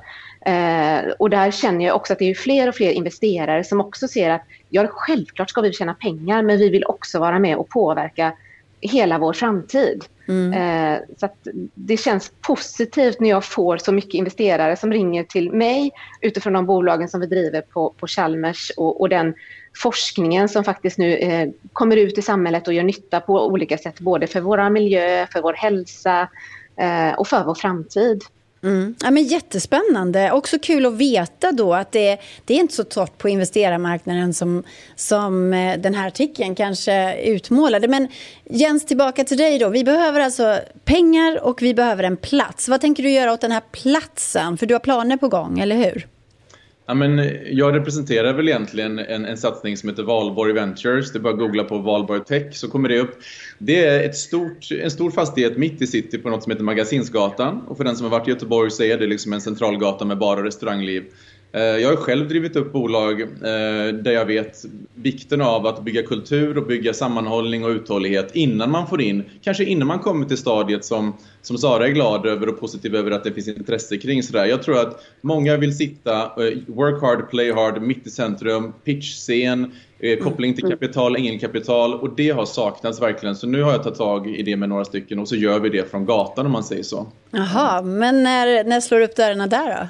[0.46, 4.08] Eh, och där känner jag också att det är fler och fler investerare som också
[4.08, 7.70] ser att ja, självklart ska vi tjäna pengar men vi vill också vara med och
[7.70, 8.34] påverka
[8.82, 10.06] hela vår framtid.
[10.28, 10.54] Mm.
[10.54, 11.30] Eh, så
[11.74, 16.66] det känns positivt när jag får så mycket investerare som ringer till mig utifrån de
[16.66, 19.34] bolagen som vi driver på, på Chalmers och, och den
[19.76, 24.00] forskningen som faktiskt nu eh, kommer ut i samhället och gör nytta på olika sätt,
[24.00, 26.30] både för vår miljö, för vår hälsa
[26.76, 28.24] eh, och för vår framtid.
[28.64, 28.96] Mm.
[29.04, 30.32] Ja, men jättespännande.
[30.32, 34.64] Också kul att veta då att det, det är inte så torrt på investerarmarknaden som,
[34.96, 37.88] som eh, den här artikeln kanske utmålade.
[37.88, 38.08] Men
[38.50, 39.70] Jens, tillbaka till dig då.
[39.70, 42.68] Vi behöver alltså pengar och vi behöver en plats.
[42.70, 44.58] Vad tänker du göra åt den här platsen?
[44.58, 46.08] För du har planer på gång, eller hur?
[46.90, 51.12] Ja, men eh, jag representerar väl egentligen en, en satsning som heter Valborg Ventures.
[51.12, 53.20] Det är bara att googla på Valborg Tech så kommer det upp.
[53.58, 57.62] Det är ett stort, en stor fastighet mitt i city på något som heter Magasinsgatan.
[57.68, 60.18] Och för den som har varit i Göteborg så är det liksom en centralgata med
[60.18, 61.04] bar och restaurangliv.
[61.52, 66.04] Eh, jag har själv drivit upp bolag eh, där jag vet vikten av att bygga
[66.04, 70.38] kultur och bygga sammanhållning och uthållighet innan man får in, kanske innan man kommer till
[70.38, 74.24] stadiet som, som Sara är glad över och positiv över att det finns intresse kring.
[74.24, 74.46] Sådär.
[74.46, 79.72] Jag tror att många vill sitta, eh, work hard, play hard, mitt i centrum, pitchscen,
[80.24, 83.36] koppling till kapital, ingen kapital och det har saknats verkligen.
[83.36, 85.70] Så nu har jag tagit tag i det med några stycken och så gör vi
[85.70, 87.08] det från gatan om man säger så.
[87.32, 89.88] Jaha, men när, när slår du upp dörrarna där då?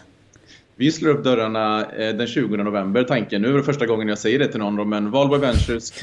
[0.80, 3.42] Vi slår upp dörrarna eh, den 20 november, tanken.
[3.42, 5.94] Nu är det första gången jag säger det till någon, men Valborg Ventures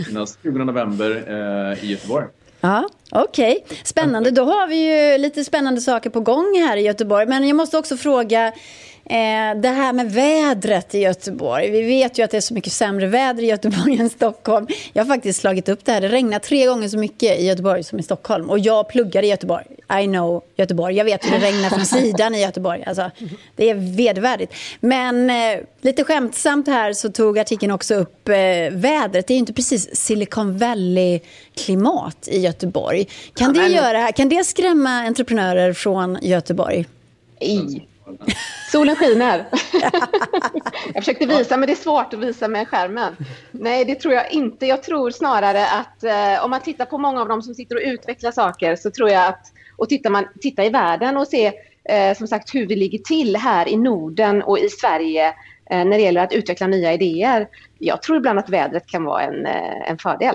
[0.42, 2.26] 20 november eh, i Göteborg.
[2.60, 3.76] Ja, Okej, okay.
[3.84, 4.30] spännande.
[4.30, 7.26] Då har vi ju lite spännande saker på gång här i Göteborg.
[7.26, 8.52] Men jag måste också fråga,
[9.56, 11.70] det här med vädret i Göteborg.
[11.70, 14.66] Vi vet ju att det är så mycket sämre väder i Göteborg än Stockholm.
[14.92, 16.00] Jag har faktiskt slagit upp det här.
[16.00, 18.50] Det regnar tre gånger så mycket i Göteborg som i Stockholm.
[18.50, 19.64] Och jag pluggar i Göteborg.
[20.02, 20.96] I know Göteborg.
[20.96, 22.84] Jag vet hur det regnar från sidan i Göteborg.
[22.86, 23.10] Alltså,
[23.56, 24.54] det är vedervärdigt.
[24.80, 28.34] Men eh, lite skämtsamt här så tog artikeln också upp eh,
[28.70, 29.26] vädret.
[29.26, 33.08] Det är ju inte precis Silicon Valley-klimat i Göteborg.
[33.34, 36.86] Kan, det göra, kan det skrämma entreprenörer från Göteborg?
[37.40, 37.82] I.
[38.72, 39.44] Solen skiner.
[40.94, 43.16] jag försökte visa, men det är svårt att visa med skärmen.
[43.50, 44.66] Nej, det tror jag inte.
[44.66, 47.82] Jag tror snarare att eh, om man tittar på många av dem som sitter och
[47.84, 51.52] utvecklar saker så tror jag att, och tittar man tittar i världen och ser
[51.88, 55.28] eh, som sagt hur vi ligger till här i Norden och i Sverige
[55.70, 57.48] eh, när det gäller att utveckla nya idéer.
[57.78, 60.34] Jag tror ibland att vädret kan vara en, eh, en fördel.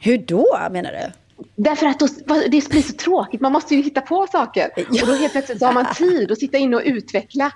[0.00, 1.23] Hur då menar du?
[1.56, 3.40] Därför att då, det blir så tråkigt.
[3.40, 4.70] Man måste ju hitta på saker.
[4.76, 5.02] Ja.
[5.02, 7.52] Och då helt plötsligt så har man tid att sitta inne och utveckla.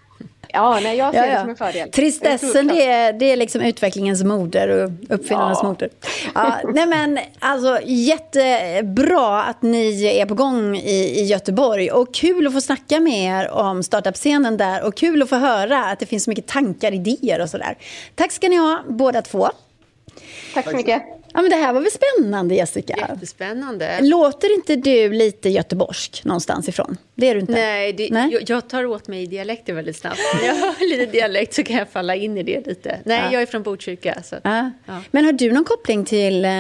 [0.53, 1.33] Ja, nej, jag ser ja, ja.
[1.33, 1.91] det som en fördel.
[1.91, 5.69] Tristessen, det är, det är liksom utvecklingens moder och uppfinnarnas ja.
[5.69, 5.89] moder.
[6.35, 12.47] Ja, nej men alltså jättebra att ni är på gång i, i Göteborg och kul
[12.47, 16.07] att få snacka med er om startup-scenen där och kul att få höra att det
[16.07, 17.79] finns så mycket tankar, idéer och sådär.
[18.15, 19.49] Tack ska ni ha båda två.
[20.55, 21.03] Tack så mycket.
[21.39, 22.97] Ja, men det här var väl spännande, Jessica?
[22.97, 23.99] Jättespännande.
[24.01, 26.97] Låter inte du lite göteborgsk någonstans ifrån?
[27.15, 27.53] Det är du inte?
[27.53, 28.33] Nej, det, Nej?
[28.33, 30.19] Jag, jag, tar åt mig dialekter väldigt snabbt.
[30.41, 33.01] När jag hör lite dialekt så kan jag falla in i det lite.
[33.05, 33.33] Nej, ja.
[33.33, 34.23] jag är från Botkyrka.
[34.25, 34.71] Så, ja.
[35.11, 36.51] Men har du någon koppling till eh,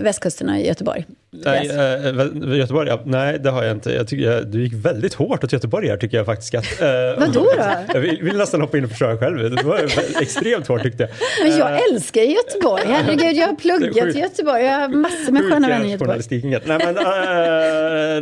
[0.00, 1.04] västkusten och Göteborg?
[1.44, 3.92] Nej, äh, Göteborg, ja, nej det har jag inte.
[3.92, 6.54] Jag tycker jag, du gick väldigt hårt åt Göteborg här tycker jag faktiskt.
[6.54, 7.64] Att, äh, Vadå då?
[7.94, 9.56] Jag vill, vill, nästan hoppa in och försöka själv.
[9.56, 9.78] Det var
[10.20, 11.10] extremt hårt tyckte jag.
[11.48, 12.82] Men jag äh, älskar Göteborg.
[12.86, 14.62] Herregud, jag har pluggat i Göteborg.
[14.62, 16.20] Jag har massor med sköna vänner i Göteborg.
[16.66, 16.94] Nej, men,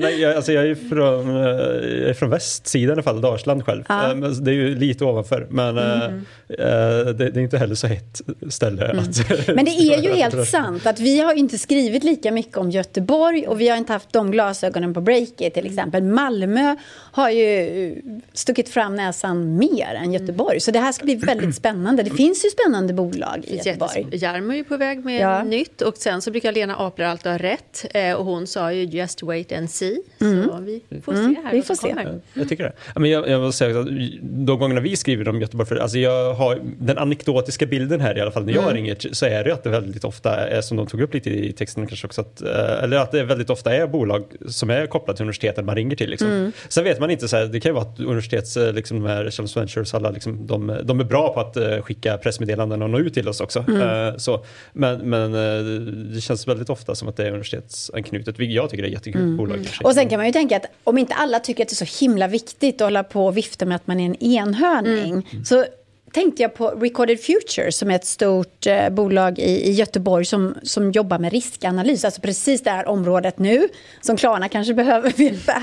[0.00, 3.84] nej, jag, alltså, jag, är från, jag är från västsidan i alla fall, Dalsland själv.
[3.88, 4.14] Ja.
[4.14, 5.46] det är ju lite ovanför.
[5.50, 6.24] Men mm.
[6.48, 8.20] det, det, är inte heller så hett
[8.50, 8.84] ställe.
[8.84, 8.98] Mm.
[8.98, 12.70] Att, men det är ju helt sant att vi har inte skrivit lika mycket om
[12.70, 16.02] Göteborg Göteborg och vi har inte haft de glasögonen på Breakit till exempel.
[16.02, 16.76] Malmö
[17.12, 20.60] har ju stuckit fram näsan mer än Göteborg.
[20.60, 22.02] Så det här ska bli väldigt spännande.
[22.02, 24.06] Det finns ju spännande bolag i Göteborg.
[24.12, 25.42] Jarmo är ju på väg med ja.
[25.42, 28.84] nytt och sen så brukar Lena Apler alltid ha rätt eh, och hon sa ju
[28.84, 29.98] just wait and see.
[30.20, 30.44] Mm.
[30.44, 31.94] Så vi får se här vi får se.
[32.34, 32.72] Jag tycker det.
[33.00, 33.86] Men jag, jag vill säga att
[34.22, 38.20] de gångerna vi skriver om Göteborg, för, alltså jag har den anekdotiska bilden här i
[38.20, 38.74] alla fall när jag mm.
[38.74, 41.52] ringer så är det att det väldigt ofta är som de tog upp lite i
[41.52, 45.16] texten kanske också, att, eh, eller att det väldigt ofta är bolag som är kopplade
[45.16, 46.10] till universiteten man ringer till.
[46.10, 46.28] Liksom.
[46.28, 46.52] Mm.
[46.68, 49.08] Sen vet man inte, så här, det kan ju vara att universitets, eh, liksom, de
[49.08, 52.90] här Chalmers Ventures, alla, liksom, de, de är bra på att uh, skicka pressmeddelanden och
[52.90, 53.64] nå ut till oss också.
[53.68, 53.82] Mm.
[53.82, 55.80] Uh, så, men men uh,
[56.14, 59.36] det känns väldigt ofta som att det är universitetsanknutet, jag tycker är jättekul mm.
[59.36, 59.68] bolag.
[59.84, 62.04] Och sen kan man ju tänka att om inte alla tycker att det är så
[62.04, 65.44] himla viktigt att hålla på och vifta med att man är en enhörning, mm.
[65.44, 65.64] så
[66.12, 70.54] tänkte jag på Recorded Future som är ett stort eh, bolag i, i, Göteborg som,
[70.62, 72.04] som jobbar med riskanalys.
[72.04, 73.68] Alltså precis det här området nu
[74.00, 75.62] som Klarna kanske behöver veta.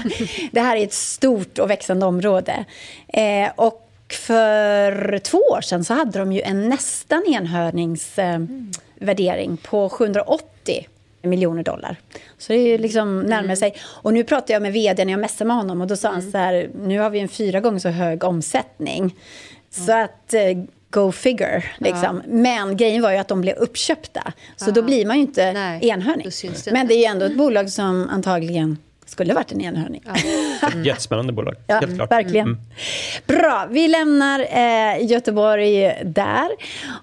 [0.52, 2.66] det här är ett stort och växande område.
[3.08, 9.90] Eh, och för två år sedan så hade de ju en nästan enhörningsvärdering eh, på
[9.90, 10.88] 780
[11.22, 11.96] miljoner dollar.
[12.38, 13.56] Så det är liksom närmar mm.
[13.56, 13.76] sig.
[13.82, 16.22] Och nu pratade jag med vd när jag messade med honom och då sa mm.
[16.22, 19.16] han så här, nu har vi en fyra gånger så hög omsättning.
[19.72, 20.42] Så att eh,
[20.90, 21.64] go figure.
[21.78, 22.22] Liksom.
[22.26, 22.34] Ja.
[22.34, 24.34] Men grejen var ju att de blev uppköpta.
[24.56, 24.74] Så ja.
[24.74, 26.28] då blir man ju inte Nej, enhörning.
[26.66, 30.04] Det Men det är ju ändå ett bolag som antagligen skulle varit en enhörning.
[30.06, 30.70] Ja.
[30.86, 32.12] Jättespännande bolag, ja, helt klart.
[32.12, 32.48] Verkligen.
[32.48, 32.60] Mm.
[33.28, 36.50] Bra, vi lämnar eh, Göteborg där.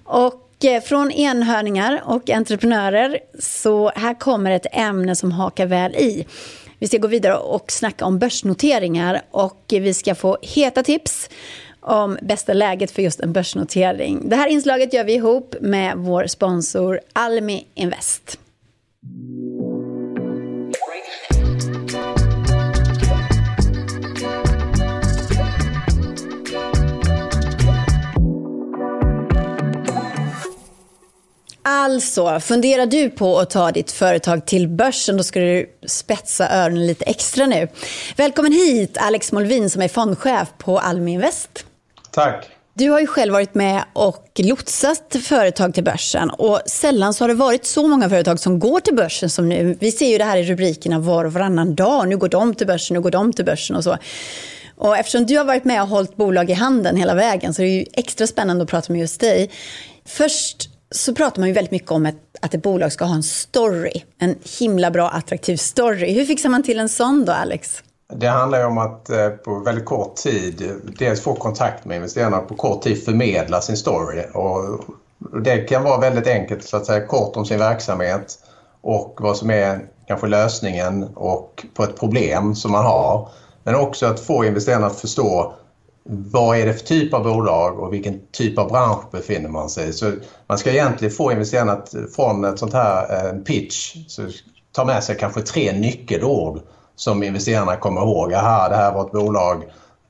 [0.03, 6.25] Och eh, från enhörningar och entreprenörer så här kommer ett ämne som hakar väl i.
[6.79, 11.29] Vi ska gå vidare och snacka om börsnoteringar och vi ska få heta tips
[11.87, 14.29] om bästa läget för just en börsnotering.
[14.29, 18.39] Det här inslaget gör vi ihop med vår sponsor Almi Invest.
[31.69, 36.87] Alltså, funderar du på att ta ditt företag till börsen, då ska du spetsa öronen
[36.87, 37.67] lite extra nu.
[38.15, 41.65] Välkommen hit, Alex Molvin som är fondchef på Almi Invest.
[42.17, 42.49] Tack.
[42.73, 47.27] Du har ju själv varit med och lotsat företag till börsen och sällan så har
[47.29, 49.77] det varit så många företag som går till börsen som nu.
[49.79, 52.07] Vi ser ju det här i rubrikerna var och varannan dag.
[52.07, 53.97] Nu går de till börsen, nu går de till börsen och så.
[54.75, 57.65] Och eftersom du har varit med och hållit bolag i handen hela vägen så är
[57.65, 59.51] det ju extra spännande att prata med just dig.
[60.05, 63.23] Först så pratar man ju väldigt mycket om ett, att ett bolag ska ha en
[63.23, 64.03] story.
[64.19, 66.13] En himla bra attraktiv story.
[66.13, 67.83] Hur fixar man till en sån då, Alex?
[68.13, 72.39] Det handlar ju om att eh, på väldigt kort tid dels få kontakt med investerarna
[72.39, 74.23] och på kort tid förmedla sin story.
[74.33, 74.85] Och
[75.43, 78.39] det kan vara väldigt enkelt, så att säga kort om sin verksamhet
[78.81, 83.29] och vad som är kanske lösningen och på ett problem som man har.
[83.63, 85.53] Men också att få investerarna att förstå
[86.09, 89.89] vad är det för typ av bolag och vilken typ av bransch befinner man sig
[89.89, 89.93] i.
[89.93, 90.11] Så
[90.47, 94.21] man ska egentligen få investerarna att från ett sånt här eh, pitch så
[94.71, 96.61] ta med sig kanske tre nyckelord
[96.97, 98.33] som investerarna kommer ihåg.
[98.33, 99.63] Aha, det här var ett bolag,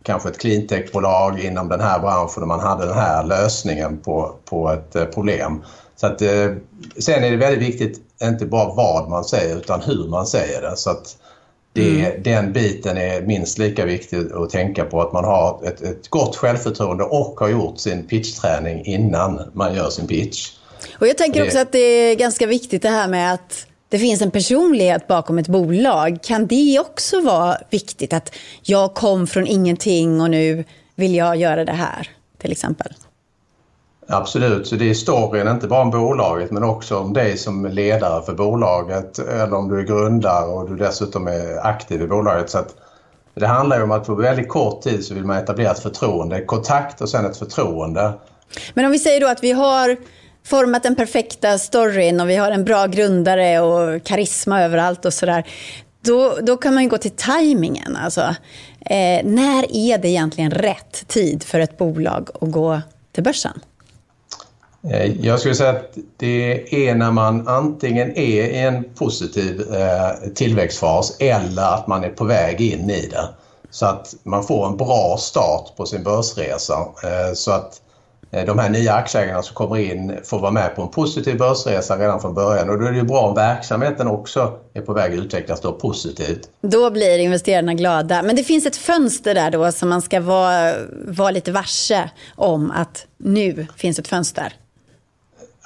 [0.03, 4.71] kanske ett cleantechbolag inom den här branschen och man hade den här lösningen på, på
[4.71, 5.63] ett eh, problem.
[5.95, 6.51] Så att, eh,
[6.97, 10.77] sen är det väldigt viktigt, inte bara vad man säger utan hur man säger det.
[10.77, 11.17] Så att
[11.73, 12.23] det, mm.
[12.23, 16.35] Den biten är minst lika viktig att tänka på att man har ett, ett gott
[16.35, 20.51] självförtroende och har gjort sin pitchträning innan man gör sin pitch.
[20.99, 24.21] Och jag tänker också att det är ganska viktigt det här med att det finns
[24.21, 26.19] en personlighet bakom ett bolag.
[26.23, 30.63] Kan det också vara viktigt att jag kom från ingenting och nu
[30.95, 32.93] vill jag göra det här till exempel?
[34.09, 38.25] Absolut, så det är storyn inte bara om bolaget men också om dig som ledare
[38.25, 42.49] för bolaget eller om du är grundare och du dessutom är aktiv i bolaget.
[42.49, 42.59] Så
[43.33, 46.45] det handlar ju om att på väldigt kort tid så vill man etablera ett förtroende,
[46.45, 48.13] kontakt och sen ett förtroende.
[48.73, 49.97] Men om vi säger då att vi har
[50.47, 55.47] format den perfekta storyn och vi har en bra grundare och karisma överallt och sådär.
[56.01, 57.95] Då, då kan man ju gå till tajmingen.
[57.95, 58.21] Alltså.
[58.79, 62.81] Eh, när är det egentligen rätt tid för ett bolag att gå
[63.11, 63.59] till börsen?
[64.91, 70.29] Eh, jag skulle säga att det är när man antingen är i en positiv eh,
[70.35, 73.29] tillväxtfas eller att man är på väg in i det.
[73.69, 76.79] Så att man får en bra start på sin börsresa.
[77.03, 77.81] Eh, så att
[78.31, 82.21] de här nya aktieägarna som kommer in får vara med på en positiv börsresa redan
[82.21, 82.69] från början.
[82.69, 85.73] Och då är det ju bra om verksamheten också är på väg att utvecklas då
[85.73, 86.49] positivt.
[86.61, 88.23] Då blir investerarna glada.
[88.23, 90.73] Men det finns ett fönster där då som man ska vara,
[91.07, 94.53] vara lite varse om att nu finns ett fönster.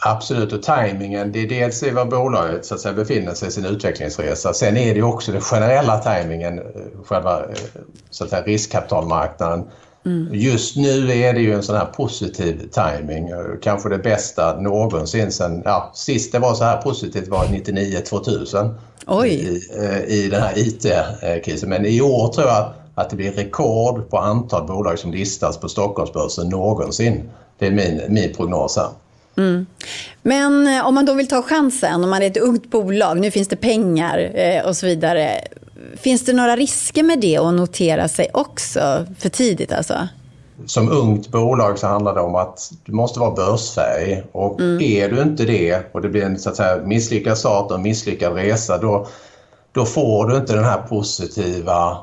[0.03, 3.51] Absolut, och tajmingen, det är dels i vad bolaget så att säga, befinner sig i
[3.51, 4.53] sin utvecklingsresa.
[4.53, 6.65] Sen är det också den generella tajmingen, eh,
[7.05, 7.45] själva eh,
[8.09, 9.63] så att säga, riskkapitalmarknaden.
[10.05, 10.29] Mm.
[10.31, 13.29] Just nu är det ju en sån här positiv timing.
[13.61, 18.73] Kanske det bästa någonsin sen, ja, sist det var så här positivt var 99-2000
[19.25, 19.61] i,
[20.07, 21.69] i den här IT-krisen.
[21.69, 25.69] Men i år tror jag att det blir rekord på antal bolag som listas på
[25.69, 27.29] Stockholmsbörsen någonsin.
[27.57, 28.89] Det är min, min prognos här.
[29.37, 29.65] Mm.
[30.21, 33.31] Men eh, om man då vill ta chansen, om man är ett ungt bolag, nu
[33.31, 35.41] finns det pengar eh, och så vidare.
[35.97, 39.71] Finns det några risker med det att notera sig också för tidigt?
[39.71, 40.07] Alltså?
[40.65, 44.81] Som ungt bolag så handlar det om att du måste vara börsfärg och mm.
[44.81, 47.83] är du inte det och det blir en så att säga, misslyckad start och en
[47.83, 49.07] misslyckad resa då,
[49.71, 51.97] då får du inte den här positiva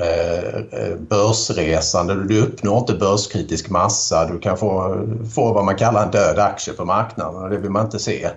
[0.00, 2.24] Eh, eh, börsresande.
[2.24, 4.26] Du uppnår inte börskritisk massa.
[4.26, 4.98] Du kan få,
[5.34, 8.30] få vad man kallar en död aktie på marknaden och det vill man inte se.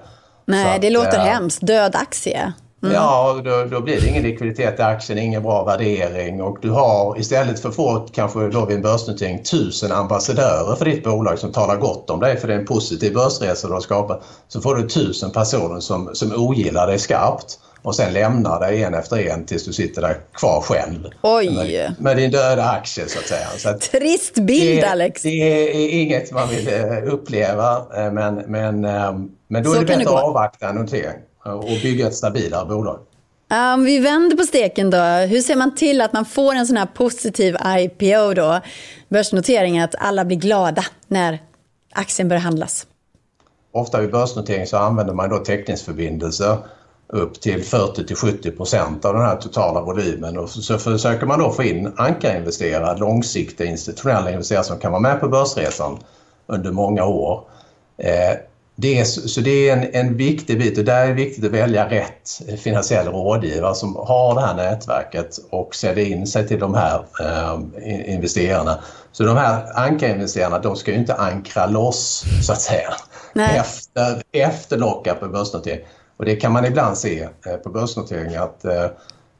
[0.46, 1.68] Nej, att, det låter äh, hemskt.
[1.68, 2.54] Död aktie.
[2.84, 2.96] Mm.
[2.96, 7.20] Ja, då, då, blir det ingen likviditet i aktien, ingen bra värdering och du har
[7.20, 11.52] istället för att få kanske då vid en börsnotering tusen ambassadörer för ditt bolag som
[11.52, 14.76] talar gott om dig för det är en positiv börsresa du har skapat så får
[14.76, 19.46] du tusen personer som, som ogillar dig skarpt och sen lämnar dig en efter en
[19.46, 21.10] tills du sitter där kvar själv.
[21.22, 21.56] Oj!
[21.56, 23.48] Med, med din döda aktie så att säga.
[23.58, 25.22] Så att Trist bild det, Alex!
[25.22, 29.14] Det är inget man vill eh, uppleva eh, men, men, eh,
[29.48, 31.22] men då så är det bättre att avvakta en notering
[31.54, 33.00] och bygga ett stabilare bolag.
[33.76, 34.98] Om vi vänder på steken då,
[35.30, 38.60] hur ser man till att man får en sån här positiv IPO då,
[39.10, 41.40] börsnotering, att alla blir glada när
[41.94, 42.88] aktien börjar handlas?
[43.72, 46.58] Ofta vid börsnotering så använder man då teckningsförbindelser
[47.08, 51.40] upp till 40 till 70 procent av den här totala volymen och så försöker man
[51.40, 55.98] då få in ankarinvesterare, långsiktiga institutionella investerare som kan vara med på börsresan
[56.48, 57.44] under många år.
[58.80, 61.52] Det är, så det är en, en viktig bit och där är det viktigt att
[61.52, 66.74] välja rätt finansiell rådgivare som har det här nätverket och säljer in sig till de
[66.74, 68.80] här eh, investerarna.
[69.12, 72.94] Så de här ankarinvesterarna de ska ju inte ankra loss så att säga
[73.34, 73.58] Nej.
[73.58, 75.86] efter, efter locka på börsnotering.
[76.18, 78.86] Och det kan man ibland se eh, på börsnoteringar att eh,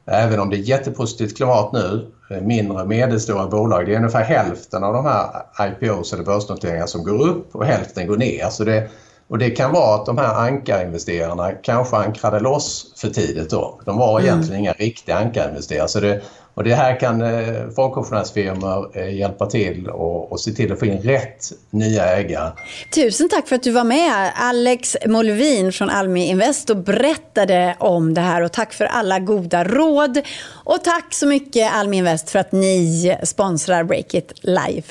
[0.06, 4.24] även om det är jättepositivt klimat nu, eh, mindre och medelstora bolag, det är ungefär
[4.24, 8.48] hälften av de här IPOs eller börsnoteringar som går upp och hälften går ner.
[8.50, 8.88] Så det,
[9.28, 13.80] och det kan vara att de här ankarinvesterarna kanske ankrade loss för tidigt då.
[13.84, 14.24] De var mm.
[14.24, 15.88] egentligen inga riktiga ankarinvesterare.
[15.88, 16.22] Så det,
[16.54, 20.86] och det här kan eh, fondkommissionärsfirmor eh, hjälpa till och, och se till att få
[20.86, 22.52] in rätt nya ägare.
[22.94, 28.14] Tusen tack för att du var med, Alex Molvin från Almi Invest och berättade om
[28.14, 28.42] det här.
[28.42, 30.18] Och tack för alla goda råd.
[30.64, 34.82] Och tack så mycket Almi Invest för att ni sponsrar Breakit Live.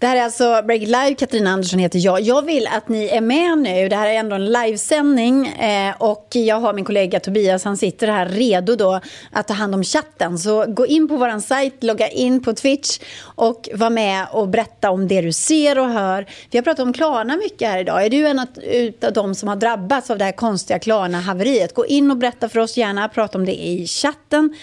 [0.00, 2.20] Det här är alltså Break Live, Katarina Andersson heter jag.
[2.20, 3.88] Jag vill att ni är med nu.
[3.88, 8.08] Det här är ändå en livesändning eh, och jag har min kollega Tobias, han sitter
[8.08, 9.00] här redo då
[9.32, 10.38] att ta hand om chatten.
[10.38, 14.90] Så gå in på vår sajt, logga in på Twitch och var med och berätta
[14.90, 16.26] om det du ser och hör.
[16.50, 18.04] Vi har pratat om Klarna mycket här idag.
[18.04, 21.74] Är du en av de som har drabbats av det här konstiga Klarna-haveriet?
[21.74, 24.56] Gå in och berätta för oss gärna, prata om det i chatten.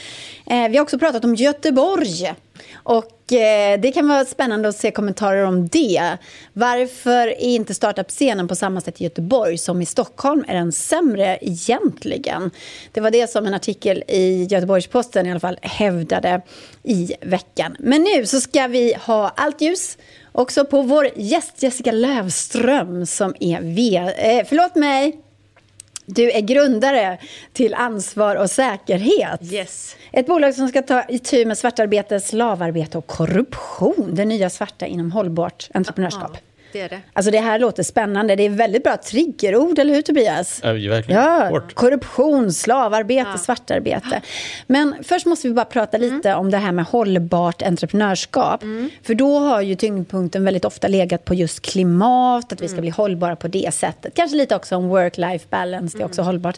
[0.46, 2.34] Eh, vi har också pratat om Göteborg.
[2.74, 6.18] Och eh, det kan vara spännande att se kommentarer om det.
[6.54, 10.46] Varför är inte startup-scenen på samma sätt i Göteborg som i Stockholm?
[10.48, 12.52] Är den sämre egentligen?
[12.92, 16.42] Det var det som en artikel i Göteborgs-Posten i alla fall hävdade
[16.84, 17.76] i veckan.
[17.80, 19.98] Men nu så ska vi ha allt ljus
[20.32, 23.98] också på vår gäst Jessica Lövström som är v...
[23.98, 25.25] Eh, förlåt mig,
[26.06, 27.18] du är grundare
[27.54, 29.54] till Ansvar och säkerhet.
[29.54, 29.96] Yes.
[30.12, 34.10] Ett bolag som ska ta itu med svartarbete, slavarbete och korruption.
[34.16, 36.32] Det nya svarta inom hållbart entreprenörskap.
[36.34, 36.40] Ja
[36.72, 37.02] det är det.
[37.14, 38.36] Alltså det här låter spännande.
[38.36, 40.60] Det är väldigt bra triggerord, eller hur Tobias?
[40.64, 41.22] Ja, verkligen.
[41.22, 41.74] Ja, Hårt.
[41.74, 43.38] korruption, slavarbete, ja.
[43.38, 44.22] svartarbete.
[44.68, 46.40] Men först måste vi bara prata lite mm.
[46.40, 48.64] om det här med hållbart entreprenörskap.
[48.64, 48.90] Mm.
[49.04, 52.82] För då har ju tyngdpunkten väldigt ofta legat på just klimat, att vi ska mm.
[52.82, 54.14] bli hållbara på det sättet.
[54.16, 56.28] Kanske lite också om work-life balance, det är också mm.
[56.28, 56.58] hållbart.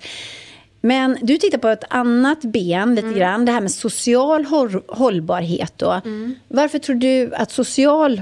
[0.81, 3.19] Men du tittar på ett annat ben lite mm.
[3.19, 4.45] grann, det här med social
[4.87, 5.73] hållbarhet.
[5.75, 6.01] Då.
[6.05, 6.35] Mm.
[6.47, 8.21] Varför tror du att social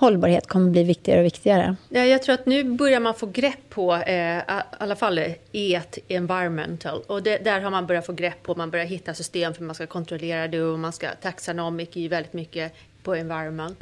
[0.00, 1.76] hållbarhet kommer bli viktigare och viktigare.
[1.88, 4.42] Ja, jag tror att nu börjar man få grepp på, eh, i
[4.78, 5.20] alla fall
[5.52, 7.02] ET, environmental.
[7.06, 9.74] Och det, där har man börjat få grepp på, man börjar hitta system för man
[9.74, 12.72] ska kontrollera det och man ska, taxonomic är ju väldigt mycket
[13.02, 13.78] på environment.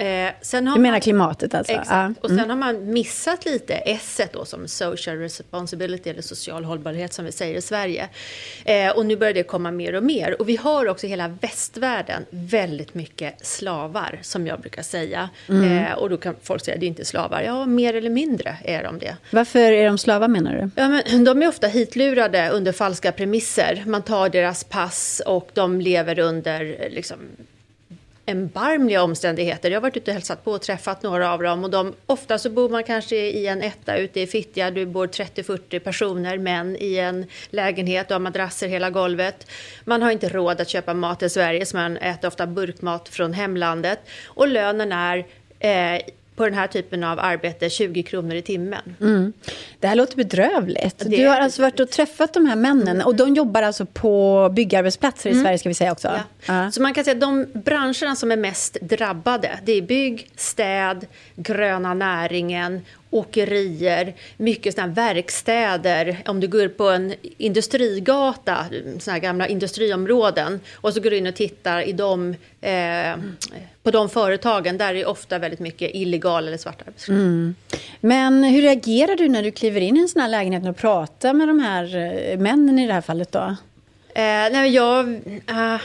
[0.00, 1.72] Eh, sen har Du menar man, klimatet alltså?
[1.72, 1.90] Exakt.
[1.90, 2.12] Ja.
[2.20, 7.24] Och sen har man missat lite S då som social responsibility eller social hållbarhet som
[7.24, 8.08] vi säger i Sverige.
[8.64, 10.40] Eh, och nu börjar det komma mer och mer.
[10.40, 15.30] Och vi har också i hela västvärlden väldigt mycket slavar som jag brukar säga.
[15.48, 17.42] Eh, och då kan folk säga det är inte slavar.
[17.42, 19.16] Ja, mer eller mindre är de det.
[19.30, 20.70] Varför är de slavar menar du?
[20.82, 23.82] Ja, men de är ofta hitlurade under falska premisser.
[23.86, 27.18] Man tar deras pass och de lever under liksom,
[28.26, 29.70] erbarmliga omständigheter.
[29.70, 31.64] Jag har varit ute och hälsat på och träffat några av dem.
[31.64, 34.70] Och de, ofta så bor man kanske i en etta ute i Fittja.
[34.70, 39.46] Du bor 30-40 personer, män i en lägenhet och har madrasser hela golvet.
[39.84, 43.32] Man har inte råd att köpa mat i Sverige, så man äter ofta burkmat från
[43.32, 44.00] hemlandet.
[44.26, 45.26] Och lönen är
[45.58, 46.00] eh,
[46.40, 48.96] på den här typen av arbete 20 kronor i timmen.
[49.00, 49.32] Mm.
[49.80, 50.98] Det här låter bedrövligt.
[50.98, 54.48] Det Du har alltså varit och träffat de här männen och de jobbar alltså på
[54.56, 56.08] byggarbetsplatser i Sverige ska vi säga också.
[56.08, 56.20] Mm.
[56.46, 56.64] Ja.
[56.64, 56.70] Ja.
[56.70, 61.06] Så man kan säga att de branscherna som är mest drabbade, det är bygg, städ,
[61.36, 62.80] gröna näringen,
[63.10, 66.22] åkerier, mycket sådana här verkstäder.
[66.26, 68.66] Om du går på en industrigata,
[68.98, 73.14] sådana här gamla industriområden, och så går du in och tittar i dem, eh,
[73.82, 77.18] på de företagen, där är det ofta väldigt mycket illegal eller svart arbetskraft.
[78.00, 81.32] Men hur reagerar du när du kliver in i en sån här lägenhet och pratar
[81.34, 83.56] med de här eh, männen i det här fallet då?
[84.14, 85.08] Eh, nej, jag,
[85.46, 85.80] eh,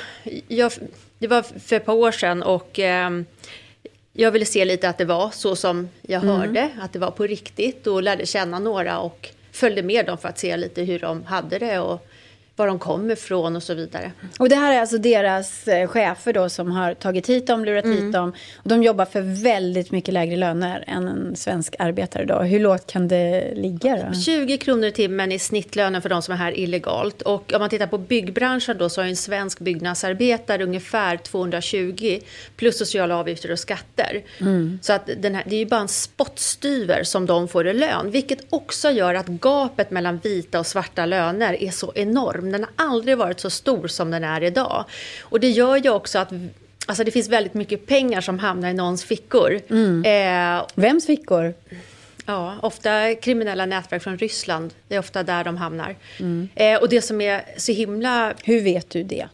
[0.48, 0.72] jag,
[1.20, 3.10] det var för ett par år sedan och eh,
[4.18, 7.24] jag ville se lite att det var så som jag hörde, att det var på
[7.24, 11.24] riktigt och lärde känna några och följde med dem för att se lite hur de
[11.24, 12.08] hade det och
[12.56, 14.12] var de kom ifrån och så vidare.
[14.40, 17.86] Och det här är alltså deras eh, chefer då som har tagit hit dem, lurat
[17.86, 18.34] hit dem.
[18.56, 22.40] Och de jobbar för väldigt mycket lägre löner än en svensk arbetare då.
[22.40, 24.20] Hur lågt kan det ligga då?
[24.20, 27.22] 20 kronor i timmen i snittlönen för de som är här illegalt.
[27.22, 32.20] Och om man tittar på byggbranschen då så har en svensk byggnadsarbetare ungefär 220
[32.56, 34.24] plus sociala avgifter och skatter.
[34.82, 38.12] Så att den här, det är ju bara en spottstyver som de får i lön.
[38.12, 41.92] Vilket också gör att gapet mellan vita och svarta löner är så
[42.48, 42.62] enorm.
[42.62, 44.86] Den har aldrig varit så stor som den är idag.
[45.22, 46.30] Och det gör ju också att
[46.88, 49.62] Alltså det finns väldigt mycket pengar som hamnar i någons fickor.
[50.06, 51.54] Eh, Vems fickor?
[52.26, 54.74] Ja, ofta kriminella nätverk från Ryssland.
[54.88, 55.96] Det är ofta där de hamnar.
[56.56, 58.34] Eh, och det som är så himla...
[58.44, 59.28] Hur vet du det?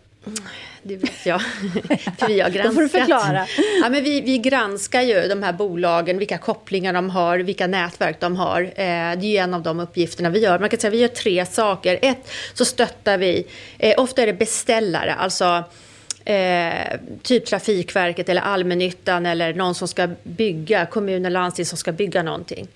[0.83, 1.41] Det vet jag,
[2.17, 2.65] för vi har granskat.
[2.65, 3.45] Då får du förklara.
[3.81, 8.19] Ja, men vi, vi granskar ju de här bolagen, vilka kopplingar de har, vilka nätverk
[8.19, 8.61] de har.
[8.61, 10.59] Eh, det är ju en av de uppgifterna vi gör.
[10.59, 11.99] Man kan säga att vi gör tre saker.
[12.01, 13.47] Ett, så stöttar vi,
[13.77, 15.63] eh, ofta är det beställare, alltså
[16.25, 21.91] Eh, typ Trafikverket eller allmännyttan eller någon som ska bygga, kommun eller landsting som ska
[21.91, 22.67] bygga någonting.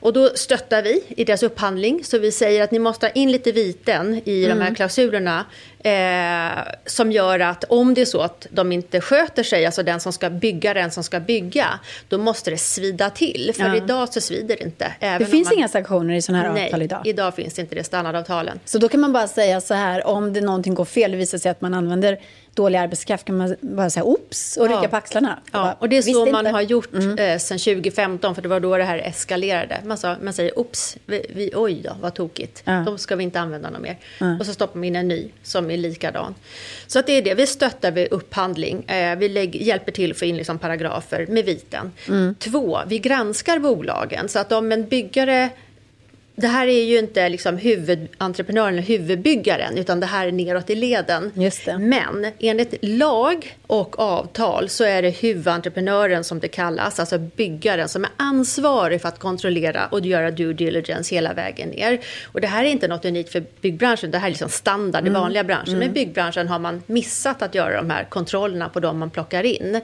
[0.00, 3.32] Och då stöttar vi i deras upphandling, så vi säger att ni måste ha in
[3.32, 5.44] lite viten i de här klausulerna
[5.78, 10.00] eh, som gör att om det är så att de inte sköter sig, alltså den
[10.00, 13.52] som ska bygga, den som ska bygga, då måste det svida till.
[13.56, 13.76] För Ja.
[13.76, 14.92] idag så svider det inte.
[15.18, 15.58] Det finns man...
[15.58, 17.02] inga sanktioner i sådana här Nej, avtal idag.
[17.04, 18.60] idag finns inte det standardavtalen.
[18.64, 21.38] Så då kan man bara säga så här, om det någonting går fel, det visar
[21.38, 22.18] sig att man använder
[22.62, 24.88] dålig arbetskraft, kan man bara säga oops och rycka Ja.
[24.88, 25.38] på axlarna.
[25.52, 28.42] Ja, Bara, och det är så "Visste man inte." har gjort eh, sedan 2015, för
[28.42, 29.76] det var då det här eskalerade.
[29.84, 32.62] Man, sa, man säger oops, vi, vi, oj då, vad tokigt.
[32.64, 32.82] Ja.
[32.86, 33.96] Då ska vi inte använda någon mer.
[34.40, 36.34] Och så stoppar man in en ny som är likadan.
[36.86, 38.84] Så att det är det, vi stöttar vid upphandling.
[38.84, 41.92] Eh, vi lägg, hjälper till att få in liksom paragrafer med viten.
[42.38, 44.28] Två, vi granskar bolagen.
[44.28, 45.48] Så att om en byggare
[46.40, 50.74] det här är ju inte liksom huvudentreprenören eller huvudbyggaren utan det här är neråt i
[50.74, 51.32] leden.
[51.34, 51.78] Just det.
[51.78, 58.04] Men enligt lag och avtal så är det huvudentreprenören som det kallas, alltså byggaren som
[58.04, 62.00] är ansvarig för att kontrollera och göra due diligence hela vägen ner.
[62.24, 65.10] Och det här är inte något unikt för byggbranschen, det här är liksom standard i
[65.10, 65.76] vanliga branscher.
[65.76, 69.44] Men i byggbranschen har man missat att göra de här kontrollerna på de man plockar
[69.44, 69.80] in.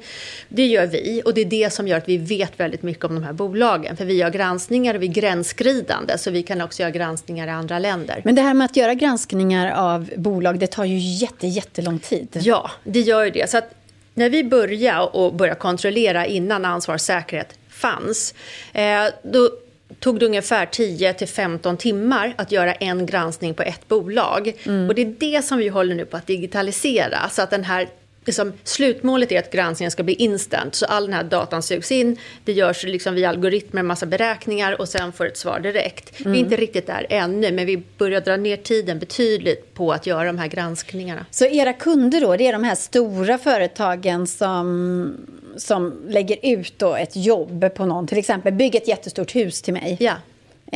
[0.49, 3.15] Det gör vi och det är det som gör att vi vet väldigt mycket om
[3.15, 3.97] de här bolagen.
[3.97, 7.51] För vi gör granskningar och vi är gränsskridande så vi kan också göra granskningar i
[7.51, 8.23] andra länder.
[8.25, 12.29] Men det här med att göra granskningar av bolag, det tar ju jätte, jättelång tid.
[12.43, 13.51] Ja, det gör ju det.
[13.51, 13.75] Så att
[14.15, 18.35] när vi började och började kontrollera innan ansvar och säkerhet fanns,
[18.73, 19.51] eh, då
[19.99, 24.53] tog det ungefär 10 till 15 timmar att göra en granskning på ett bolag.
[24.89, 27.89] Och det är det som vi håller nu på att digitalisera, så att den här
[28.25, 32.17] Liksom, slutmålet är att granskningen ska bli instant, så all den här datan sugs in.
[32.45, 36.21] Det görs liksom via algoritmer, en massa beräkningar och sen får ett svar direkt.
[36.21, 40.07] Vi är inte riktigt där ännu, men vi börjar dra ner tiden betydligt på att
[40.07, 41.27] göra de här granskningarna.
[41.31, 45.17] Så era kunder då, det är de här stora företagen som,
[45.57, 49.73] som lägger ut då ett jobb på någon, till exempel bygg ett jättestort hus till
[49.73, 49.97] mig.
[50.01, 50.15] Ja.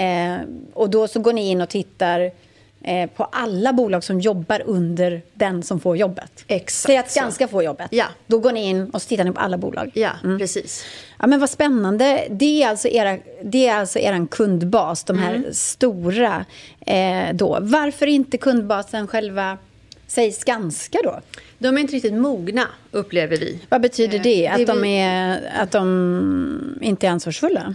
[0.03, 0.36] Eh,
[0.74, 2.30] och då så går ni in och tittar
[2.82, 6.44] eh, på alla bolag som jobbar under den som får jobbet.
[6.46, 7.10] Exakt Säg att.
[7.10, 7.88] Skanska får jobbet.
[7.90, 8.04] Ja.
[8.26, 9.90] Då går ni in och så tittar ni på alla bolag.
[9.94, 10.84] Ja, precis.
[11.18, 12.26] Ja, men vad spännande.
[12.30, 16.44] Det är alltså, era, det är alltså er kundbas, de här stora.
[16.86, 17.58] Eh, då.
[17.60, 19.58] Varför inte kundbasen själva,
[20.06, 21.20] säg Skanska då?
[21.58, 23.60] De är inte riktigt mogna, upplever vi.
[23.68, 24.34] Vad betyder Eh, det?
[24.40, 27.74] det Att, de, vi- är, att de inte är ansvarsfulla?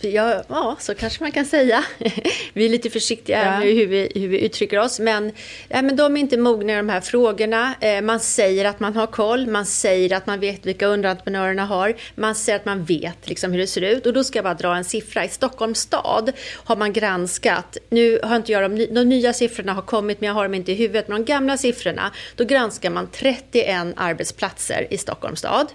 [0.00, 1.84] Ja, ja, så kanske man kan säga.
[2.52, 3.58] vi är lite försiktiga Ja.
[3.58, 5.00] nu hur vi, hur vi uttrycker oss.
[5.00, 5.32] Men,
[5.68, 7.74] ja, men de är inte mogna i de här frågorna.
[7.80, 9.46] Eh, man säger att man har koll.
[9.46, 11.94] Man säger att man vet vilka underentreprenörerna har.
[12.14, 14.06] Man säger att man vet liksom hur det ser ut.
[14.06, 15.24] Och då ska jag bara dra en siffra.
[15.24, 16.32] I Stockholms stad
[16.64, 17.76] har man granskat.
[17.90, 20.72] Nu har inte jag de, de nya siffrorna har kommit, men jag har dem inte
[20.72, 21.08] i huvudet.
[21.08, 25.66] Men de gamla siffrorna, då granskar man 31 arbetsplatser i Stockholms stad.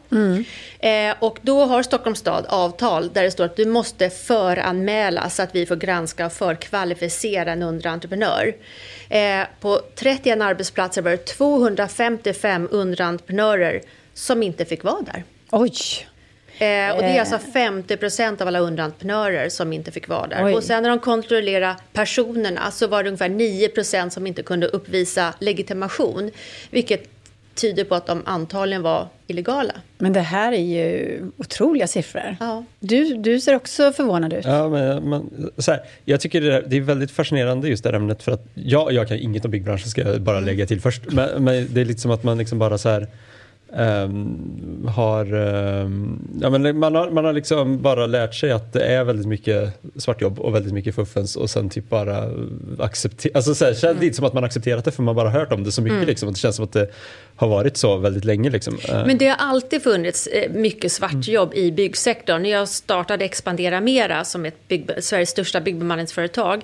[0.79, 5.41] Eh, och då har Stockholms stad avtal där det står att du måste föranmäla så
[5.41, 8.55] att vi får granska och förkvalificera en underentreprenör.
[9.09, 13.81] Eh, på 31 arbetsplatser var det 255 underentreprenörer
[14.13, 15.23] som inte fick vara där.
[15.51, 15.73] Oj!
[16.57, 20.45] Eh, och det är alltså 50 procent av alla underentreprenörer som inte fick vara där.
[20.45, 20.53] Oj.
[20.53, 24.67] Och sen när de kontrollerade personerna så var det ungefär 9 procent som inte kunde
[24.67, 26.31] uppvisa legitimation.
[26.69, 27.20] Vilket
[27.61, 29.73] tyder på att de antagligen var illegala.
[29.97, 32.37] Men det här är ju otroliga siffror.
[32.39, 32.63] Ja.
[32.79, 34.45] Du, du ser också förvånad ut.
[34.45, 37.89] Ja, men, men, så här, jag tycker det, är- det är väldigt fascinerande just det
[37.89, 40.81] här ämnet för att jag, jag kan inget om byggbranschen ska jag bara lägga till
[40.81, 41.01] först.
[41.11, 43.07] Men, men det är lite som att man liksom bara så här
[43.75, 48.83] ehm, har, ehm, ja, men man har, man har liksom bara lärt sig att det
[48.85, 52.29] är väldigt mycket svartjobb och väldigt mycket fuffens och sen typ bara
[52.79, 55.51] acceptera, alltså så här, känns lite som att man accepterat det för man bara hört
[55.51, 56.29] om det så mycket liksom.
[56.29, 56.87] Att det känns som att det
[57.41, 58.79] har varit så väldigt länge liksom.
[58.89, 62.43] Eh, Men det har alltid funnits eh, mycket svartjobb i byggsektorn.
[62.43, 66.63] När jag startade Expandera Mera som ett bygg, Sveriges största byggbemanningsföretag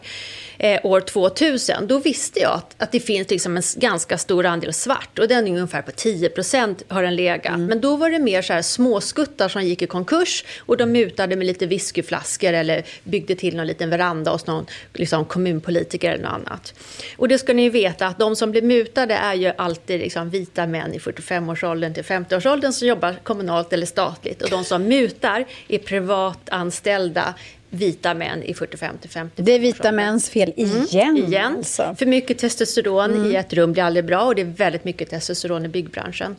[0.57, 4.73] eh, år 2000, då visste jag att, att det finns liksom en ganska stor andel
[4.73, 7.59] svart och den är ungefär på 10 procent har den legat.
[7.59, 11.35] Men då var det mer så här småskuttar som gick i konkurs och de mutade
[11.35, 16.33] med lite whiskyflaskor eller byggde till någon liten veranda hos någon liksom, kommunpolitiker eller något
[16.33, 16.73] annat.
[17.17, 20.66] Och det ska ni veta att de som blir mutade är ju alltid liksom, vita
[20.71, 24.41] män i 45-årsåldern till 50-årsåldern som jobbar kommunalt eller statligt.
[24.41, 27.33] Och de som mutar är privatanställda
[27.69, 31.09] vita män i 45 till 50 Det är vita mäns fel igen.
[31.09, 31.15] Mm.
[31.17, 31.55] igen.
[31.57, 31.95] Alltså.
[31.99, 35.65] För mycket testosteron i ett rum blir aldrig bra och det är väldigt mycket testosteron
[35.65, 36.35] i byggbranschen.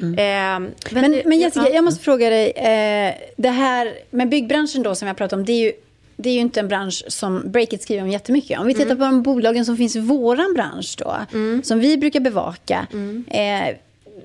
[0.00, 0.06] Eh,
[0.90, 1.74] Men, men Jessica, ja.
[1.74, 2.50] jag måste fråga dig.
[2.50, 5.72] Eh, det här med byggbranschen då som jag pratar om, det är ju,
[6.22, 8.60] det är ju inte en bransch som Breakit skriver om jättemycket.
[8.60, 11.16] Om vi tittar på de bolagen som finns i vår bransch då,
[11.62, 12.86] som vi brukar bevaka.
[13.26, 13.76] Eh,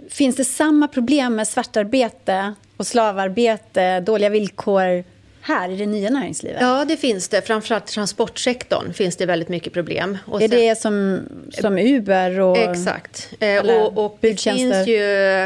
[0.09, 5.03] finns det samma problem med svartarbete och slavarbete, dåliga villkor
[5.47, 6.57] här i det nya näringslivet?
[6.61, 7.41] Ja, det finns det.
[7.47, 10.17] Framförallt transportsektorn finns det väldigt mycket problem.
[10.25, 11.19] Och är sen- det som,
[11.61, 12.57] som Uber och...
[12.57, 13.29] Exakt.
[13.39, 14.97] Eh, och, och det finns ju,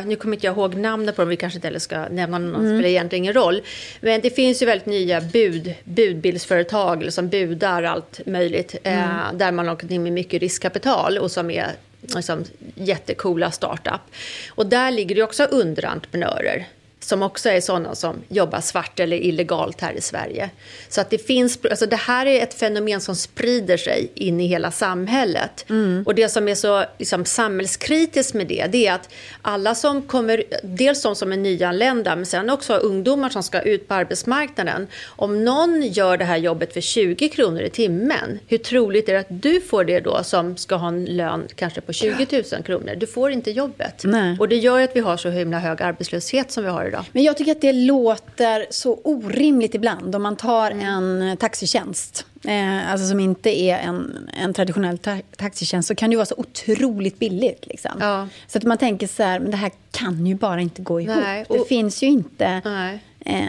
[0.06, 2.56] nu kommer inte jag ihåg namnet på dem, vi kanske inte heller ska nämna någon,
[2.56, 2.78] Mm.
[2.80, 3.62] spelar egentligen ingen roll.
[4.02, 8.76] Men det finns ju väldigt nya bud, budbilsföretag som budar allt möjligt.
[8.84, 9.00] Mm.
[9.00, 11.68] Eh, där man har gått in med mycket riskkapital och som är
[12.16, 12.44] liksom,
[12.76, 14.02] jättecoola startup.
[14.50, 16.68] Och där ligger det också underentreprenörer
[17.04, 20.50] som också är sådana som jobbar svart eller illegalt här i Sverige.
[20.90, 24.48] Så att det finns, alltså det här är ett fenomen som sprider sig in i
[24.48, 25.66] hela samhället.
[26.06, 29.10] Och det som är så liksom, samhällskritiskt med det, det är att
[29.42, 33.88] alla som kommer, dels de som är nyanlända, men sen också ungdomar som ska ut
[33.88, 34.88] på arbetsmarknaden.
[35.06, 39.20] Om någon gör det här jobbet för 20 kronor i timmen, hur troligt är det
[39.20, 42.96] att du får det då som ska ha en lön kanske på 20 000 kronor?
[42.96, 44.02] Du får inte jobbet.
[44.04, 44.38] Nej.
[44.40, 47.06] Och det gör att vi har så himla hög arbetslöshet som vi har idag.
[47.12, 52.26] Men jag tycker att det låter så orimligt ibland om man tar en taxitjänst.
[52.48, 56.36] Eh, alltså som inte är en, en traditionell ta taxitjänst så kan det vara så
[56.38, 57.66] otroligt billigt.
[57.68, 57.92] Liksom.
[58.00, 58.28] Ja.
[58.48, 61.18] Så att man tänker så här, men det här kan ju bara inte gå ihop.
[61.24, 62.62] Nej, Det och- finns ju inte...
[62.66, 63.00] Nej.
[63.26, 63.40] Eh,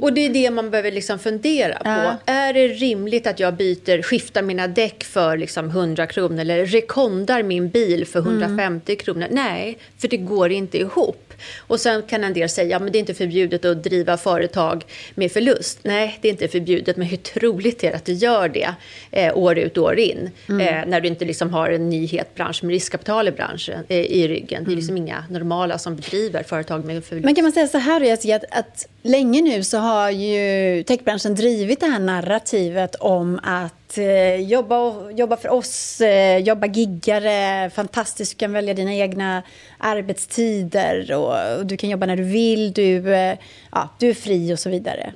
[0.00, 1.88] Och det är det man behöver liksom fundera på.
[1.88, 2.16] Ja.
[2.26, 7.42] Är det rimligt att jag byter, skiftar mina däck för liksom 100 kronor eller rekondar
[7.42, 9.26] min bil för 150 kronor?
[9.30, 11.28] Nej, för det går inte ihop.
[11.58, 14.84] Och sen kan en del säga, ja men det är inte förbjudet att driva företag
[15.14, 15.78] med förlust.
[15.82, 18.74] Nej, det är inte förbjudet, men hur troligt är det att du gör det
[19.10, 20.30] eh, år ut och år in?
[20.48, 20.54] Eh,
[20.86, 24.64] när du inte liksom har en nyhet bransch med riskkapital i branschen, eh, i ryggen.
[24.64, 27.24] Det är liksom inga normala som bedriver företag med förlust.
[27.24, 31.80] Men kan man säga så här, att, att länge nu så har ju techbranschen drivit
[31.80, 38.38] det här narrativet om att eh, jobba, jobba för oss, eh, jobba giggare, fantastiskt, du
[38.38, 39.42] kan välja dina egna
[39.78, 43.38] arbetstider och, och du kan jobba när du vill, du, eh,
[43.70, 45.12] ja, du är fri och så vidare.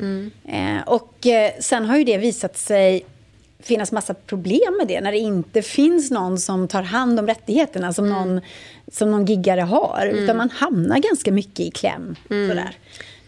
[0.49, 3.05] Eh, och eh, sen har ju det visat sig
[3.59, 7.93] finnas massa problem med det när det inte finns någon som tar hand om rättigheterna
[7.93, 8.19] som, mm.
[8.19, 8.41] någon,
[8.93, 10.09] som någon giggare har.
[10.11, 10.25] Mm.
[10.25, 12.17] Utan man hamnar ganska mycket i kläm.
[12.31, 12.49] Mm.
[12.49, 12.77] Sådär.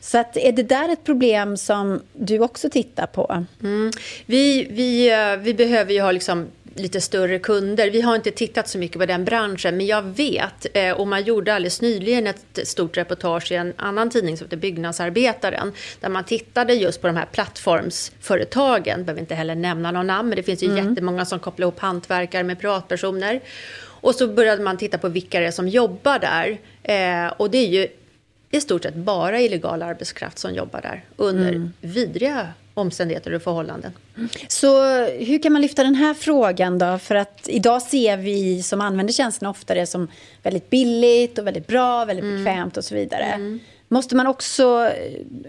[0.08, 3.44] Så att, är det där ett problem som du också tittar på?
[3.62, 3.90] Mm.
[4.26, 7.90] Vi, vi, eh, vi behöver ju ha liksom lite större kunder.
[7.90, 11.24] Vi har inte tittat så mycket på den branschen, men jag vet, eh, och man
[11.24, 16.24] gjorde alldeles nyligen ett stort reportage i en annan tidning som heter Byggnadsarbetaren, där man
[16.24, 19.04] tittade just på de här plattformsföretagen.
[19.04, 20.88] Behöver inte heller nämna någon namn, men det finns ju mm.
[20.88, 23.40] jättemånga som kopplar ihop hantverkare med privatpersoner.
[24.00, 26.58] Och så började man titta på vilka det är som jobbar där.
[26.82, 27.88] Eh, och det är ju
[28.50, 31.72] i stort sett bara illegal arbetskraft som jobbar där under mm.
[31.80, 33.92] vidriga omständigheter och förhållanden.
[34.48, 36.98] Så hur kan man lyfta den här frågan då?
[36.98, 40.08] För att idag ser vi som använder tjänsterna ofta det som
[40.42, 42.44] väldigt billigt och väldigt bra, väldigt mm.
[42.44, 43.24] bekvämt och så vidare.
[43.24, 43.60] Mm.
[43.90, 44.92] Måste man också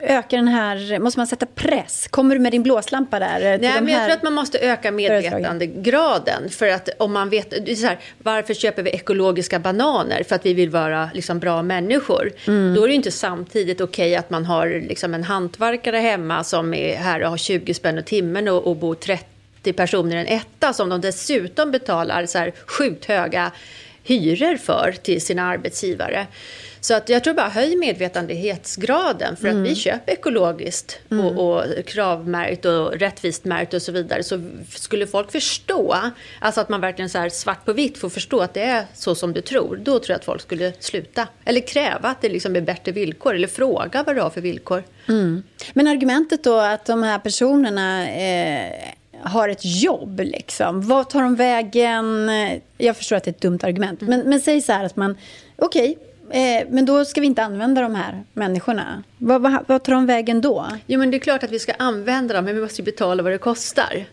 [0.02, 2.08] öka den här, måste man sätta press?
[2.08, 3.40] Kommer du med din blåslampa där?
[3.40, 6.50] Nej, men jag tror att man måste öka medvetandegraden.
[6.50, 10.24] För att om man vet, så här, varför köper vi ekologiska bananer?
[10.24, 12.32] För att vi vill vara liksom, bra människor.
[12.48, 12.76] Mm.
[12.76, 16.74] Då är det inte samtidigt okej okay att man har liksom, en hantverkare hemma som
[16.74, 20.28] är här och har 20 spänn i timmen och, och bor 30 personer i en
[20.28, 23.52] etta som de dessutom betalar så här, sjukt höga
[24.04, 26.28] hyror för till sina arbetsgivare.
[26.82, 29.64] Så att jag tror bara höj medvetandeghetsgraden för mm.
[29.64, 31.26] att vi köper ekologiskt mm.
[31.26, 34.24] och, och kravmärkt och rättvist märkt och så vidare.
[34.24, 35.96] Så skulle folk förstå,
[36.40, 39.16] alltså att man verkligen så här svart på vitt får förstå att det är så
[39.16, 41.28] som du tror, då tror jag att folk skulle sluta.
[41.46, 44.84] Eller kräva att det liksom är bättre villkor eller fråga vad du har för villkor.
[45.08, 45.44] Mm.
[45.74, 48.74] Men argumentet då att de här personerna eh,
[49.22, 50.20] har ett jobb.
[50.20, 50.88] Liksom.
[50.88, 52.30] Vad tar de vägen?
[52.78, 54.02] Jag förstår att det är ett dumt argument.
[54.02, 54.20] Mm.
[54.20, 55.18] Men, men säg så här att man...
[55.56, 59.04] Okej, okay, Eh, men då ska vi inte använda de här människorna.
[59.18, 60.68] Vad, vad, vad tar de vägen då?
[60.88, 63.24] Jo, men det är klart att vi ska använda dem, men vi måste ju betala
[63.24, 64.06] vad det kostar.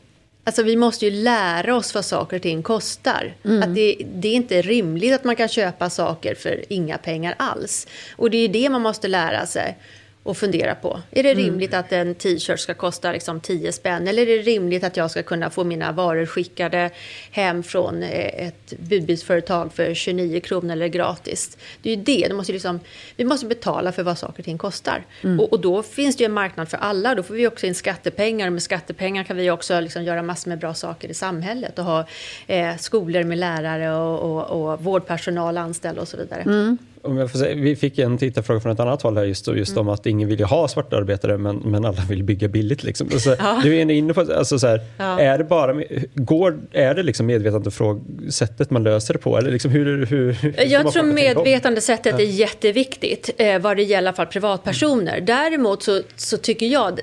[0.45, 3.35] Alltså vi måste ju lära oss vad saker och ting kostar.
[3.45, 3.63] Mm.
[3.63, 7.87] Att det, det, är inte rimligt att man kan köpa saker för inga pengar alls.
[8.17, 9.79] Och det är det man måste lära sig
[10.27, 11.01] och fundera på.
[11.11, 11.45] Är det mm.
[11.45, 14.09] rimligt att en t-shirt ska kosta liksom 10 spänn?
[14.09, 16.91] Eller är det rimligt att jag ska kunna få mina varor skickade
[17.31, 21.59] hem från eh, ett budbilsföretag för 29 kronor eller gratis?
[21.83, 22.27] Det är ju det.
[22.29, 22.81] det måste liksom,
[23.17, 25.05] vi måste betala för vad saker och ting kostar.
[25.23, 25.41] Mm.
[25.41, 27.15] Och, och, då finns det ju en marknad för alla.
[27.15, 28.47] Då får vi också in skattepengar.
[28.47, 31.79] Och med skattepengar kan vi också liksom göra massor med bra saker i samhället.
[31.79, 32.07] Och ha
[32.47, 36.43] eh, skolor med lärare och, och, och vårdpersonal anställd och så vidare.
[36.43, 39.49] Mm om jag får säga, vi fick en tittarfråga från ett annat håll här just,
[39.49, 39.89] just mm.
[39.89, 42.83] om att ingen vill ha svartarbetare men, men alla vill bygga billigt.
[42.83, 43.09] Liksom.
[43.13, 43.61] Alltså, ja.
[43.63, 45.21] Du är inne på, alltså, så här, ja.
[45.21, 45.83] är det bara
[46.15, 49.39] går, är det liksom medvetandesättet man löser det på?
[49.39, 52.25] Eller liksom, hur, hur, hur jag tror medvetandesättet ja.
[52.25, 55.21] är jätteviktigt eh, vad det gäller i alla fall privatpersoner.
[55.21, 57.01] Däremot så, så tycker jag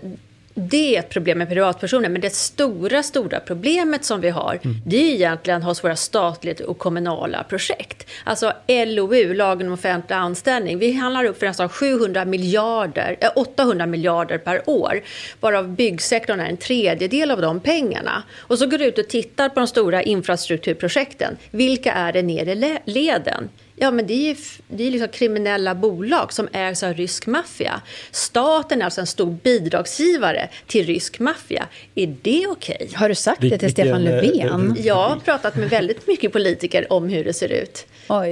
[0.56, 4.78] det är ett problem med privatpersoner, men det stora, stora problemet som vi har, mm.
[4.86, 8.10] det är egentligen hos våra statliga och kommunala projekt.
[8.24, 13.86] Alltså LOU, lagen om offentlig anställning, vi handlar upp för nästan 700 miljarder, äh, 800
[13.86, 15.01] miljarder per år,
[15.39, 18.24] varav byggsektorn är en tredjedel av de pengarna.
[18.39, 21.38] Och så går du ut och tittar på de stora infrastrukturprojekten.
[21.51, 23.49] Vilka är det nere i leden?
[23.76, 24.36] Ja, men det är ju
[24.67, 27.82] det är liksom kriminella bolag som ägs av rysk maffia.
[28.11, 31.67] Staten är alltså en stor bidragsgivare till rysk maffia.
[31.95, 32.78] Är det okej?
[32.80, 32.95] Okay?
[32.95, 34.76] Har du sagt det till Stefan eh, Löfven?
[34.80, 37.86] Jag har pratat med väldigt mycket politiker om hur det ser ut.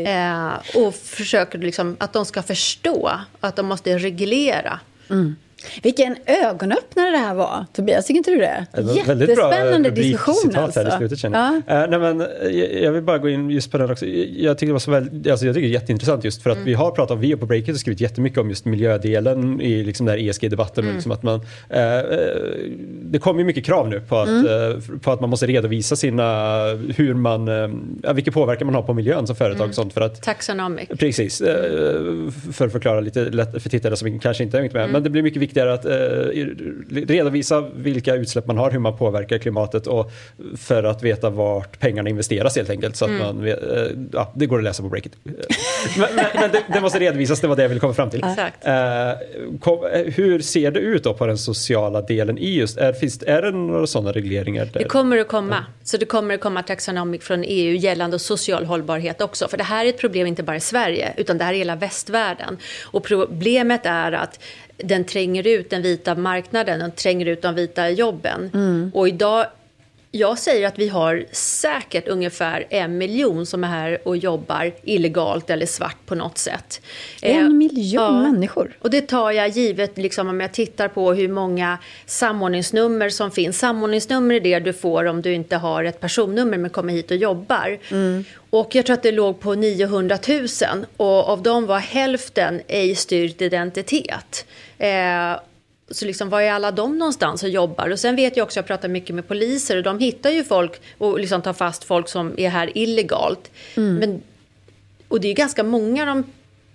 [0.08, 4.80] Eh, och försöker liksom att de ska förstå att de måste reglera.
[5.10, 5.36] Mm.
[5.84, 8.06] Vilken ögonöppnare det här var, Tobias.
[8.06, 8.66] Tycker inte du det?
[8.74, 10.56] det Jättespännande diskussion.
[10.56, 10.80] Alltså.
[10.80, 11.84] Här i slutet, känner jag.
[11.84, 12.28] Uh, nej, men,
[12.84, 14.06] jag vill bara gå in just på den också.
[14.06, 16.58] Jag tycker det var så väl, alltså, jag tycker det är jätteintressant just för att
[16.58, 16.66] mm.
[16.66, 20.06] vi har pratat om, vi på Breakit har skrivit jättemycket om just miljödelen i liksom
[20.06, 20.84] den ESG-debatten.
[20.84, 20.96] Mm.
[20.96, 21.46] Liksom att man, uh,
[23.02, 24.46] det kommer ju mycket krav nu på att, mm.
[24.46, 28.94] uh, på att man måste redovisa sina, hur man, uh, vilken påverkan man har på
[28.94, 29.64] miljön som företag.
[29.64, 29.74] Mm.
[29.74, 30.90] Sånt för att, Taxonomic.
[31.00, 31.38] Precis,
[32.54, 34.76] för att förklara lite lätt för tittare som kanske inte är med.
[34.76, 34.92] Mm.
[34.92, 39.38] Men det blir mycket viktigare att eh, redovisa vilka utsläpp man har, hur man påverkar
[39.38, 40.12] klimatet och
[40.58, 42.96] för att veta vart pengarna investeras helt enkelt.
[42.96, 43.22] Så att mm.
[43.22, 43.56] man eh,
[44.12, 45.14] ja, det går att läsa på Breakit.
[45.24, 45.36] men,
[46.16, 48.24] men, men det, det, måste redovisas, det var det jag ville komma fram till.
[48.24, 48.30] Eh,
[49.60, 53.42] kom, hur ser det ut då på den sociala delen i just, är, finns, är
[53.42, 54.66] det några sådana regleringar?
[54.66, 54.80] Där?
[54.80, 55.56] Det kommer att komma.
[55.56, 55.74] Ja.
[55.84, 59.48] Så det kommer att komma taxonomic från EU gällande social hållbarhet också.
[59.48, 61.76] För det här är ett problem inte bara i Sverige, utan det här är hela
[61.76, 62.58] västvärlden.
[62.84, 64.40] Och problemet är att
[64.84, 68.50] den tränger ut den vita marknaden, den tränger ut de vita jobben.
[68.54, 68.92] Mm.
[68.94, 69.46] Och idag
[70.12, 75.50] jag säger att vi har säkert ungefär en miljon som är här och jobbar illegalt
[75.50, 76.82] eller svart på något sätt.
[77.22, 78.22] En eh, miljon ja.
[78.22, 78.78] människor?
[78.80, 83.60] Och det tar jag givet liksom, om jag tittar på hur många samordningsnummer som finns.
[83.60, 87.18] Samordningsnummer är det du får om du inte har ett personnummer men kommer hit och
[87.18, 87.78] jobbar.
[87.92, 88.26] Mm.
[88.50, 92.96] Och jag tror att det låg på 900 000 och av dem var hälften ej
[92.96, 94.46] styrkt identitet.
[94.78, 95.36] Eh,
[95.92, 97.90] så liksom, var är alla de någonstans och jobbar?
[97.90, 100.82] Och sen vet jag också, jag pratar mycket med poliser och de hittar ju folk
[100.98, 103.52] och liksom tar fast folk som är här illegalt.
[103.78, 103.96] Mm.
[103.96, 104.22] Men,
[105.08, 106.24] och det är ganska många de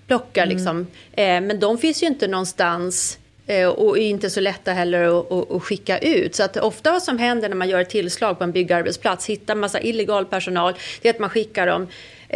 [0.06, 0.56] plockar mm.
[0.56, 0.86] liksom.
[1.12, 5.32] Eh, men de finns ju inte någonstans eh, och är inte så lätta heller att,
[5.32, 6.34] att, att, skicka ut.
[6.34, 9.54] Så att ofta vad som händer när man gör ett tillslag på en byggarbetsplats, hittar
[9.54, 11.86] massa illegal personal, det är att man skickar dem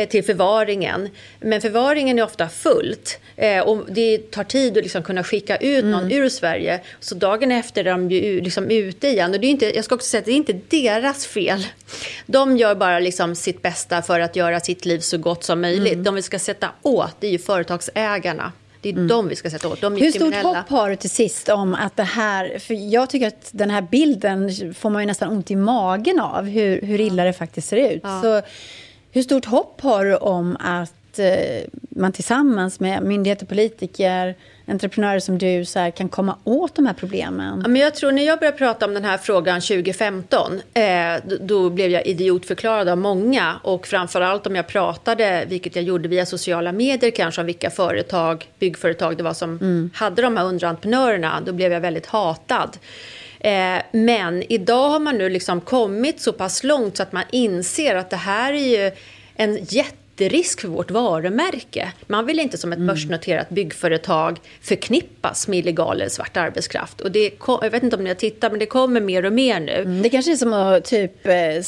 [0.08, 1.08] till förvaringen.
[1.40, 5.84] Men förvaringen är ofta fullt eh, och det tar tid att liksom kunna skicka ut
[5.84, 6.12] någon mm.
[6.12, 6.80] ur Sverige.
[7.00, 9.34] Så dagen efter är de ju liksom ute igen.
[9.34, 11.66] Och det är inte, jag ska också säga att det är inte deras fel.
[12.26, 15.92] De gör bara liksom sitt bästa för att göra sitt liv så gott som möjligt.
[15.92, 16.04] Mm.
[16.04, 18.52] De vi ska sätta åt det är ju företagsägarna.
[18.82, 19.08] Det är mm.
[19.08, 19.80] de vi ska sätta åt.
[19.80, 22.58] De är Hur stort hopp har du till sist om att det här...
[22.58, 26.44] För jag tycker att den här bilden får man ju nästan ont i magen av,
[26.44, 28.00] hur, hur illa det faktiskt ser ut.
[28.02, 28.22] Ja.
[28.22, 28.42] Så
[29.12, 34.36] hur stort hopp har du om att eh, man tillsammans med myndigheter, politiker,
[34.70, 37.60] entreprenörer som du så här, kan komma åt de här problemen?
[37.62, 40.82] Ja, men jag tror när jag började prata om den här frågan 2015 eh,
[41.40, 46.26] då, blev jag idiotförklarad av många och framförallt om jag pratade, vilket jag gjorde via
[46.26, 49.90] sociala medier kanske, om vilka företag, byggföretag det var som mm.
[49.94, 52.78] hade de här underentreprenörerna, då blev jag väldigt hatad.
[53.40, 57.94] Eh, men idag har man nu liksom kommit så pass långt så att man inser
[57.94, 58.90] att det här är ju
[59.34, 61.92] en jätte jätterisk för vårt varumärke.
[62.06, 62.86] Man vill inte som ett mm.
[62.86, 67.00] börsnoterat byggföretag förknippas med illegal eller svart arbetskraft.
[67.00, 69.60] Och det, jag vet inte om ni har tittat, men det kommer mer och mer
[69.60, 69.72] nu.
[69.72, 71.62] Mm, det kanske är som att typ eh,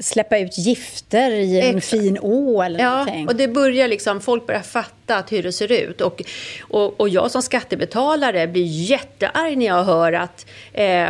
[0.00, 2.02] släppa ut gifter i en Exakt.
[2.02, 3.28] fin å eller ja, någonting.
[3.28, 6.00] och det börjar liksom, folk börjar fatta att hur det ser ut.
[6.00, 6.22] Och,
[6.60, 11.08] och, och jag som skattebetalare blir jättearg när jag hör att eh,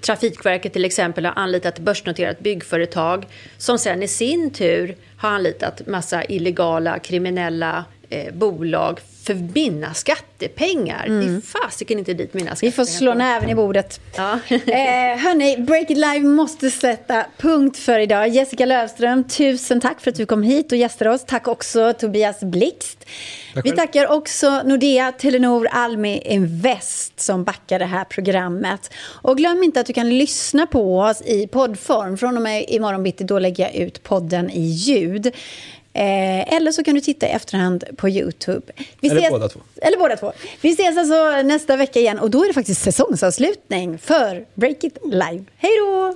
[0.00, 3.26] Trafikverket till exempel har anlitat ett börsnoterat byggföretag
[3.58, 11.06] som sen i sin tur har anlitat massa illegala kriminella eh, bolag för mina skattepengar.
[11.06, 11.26] Mm.
[11.26, 14.00] Det är fasiken inte dit mina skattepengar Vi får slå näven i bordet.
[14.16, 14.32] Ja.
[14.48, 18.28] eh, hörni, Break It Live måste sätta punkt för idag.
[18.28, 21.24] Jessica Lövström, tusen tack för att du kom hit och gästade oss.
[21.26, 23.06] Tack också Tobias Blixt.
[23.64, 28.92] Vi tackar också Nordea, Telenor, Almi Invest som backar det här programmet.
[28.96, 32.16] Och glöm inte att du kan lyssna på oss i poddform.
[32.16, 35.34] Från och med imorgon bitti, då lägger jag ut podden i ljud.
[35.96, 38.72] Eh, eller så kan du titta i efterhand på Youtube.
[39.00, 39.60] Vi eller ses, båda två.
[39.82, 40.32] Eller båda två.
[40.60, 44.98] Vi ses alltså nästa vecka igen och då är det faktiskt säsongsavslutning för Break It
[45.04, 45.44] Live.
[45.56, 46.14] Hej då!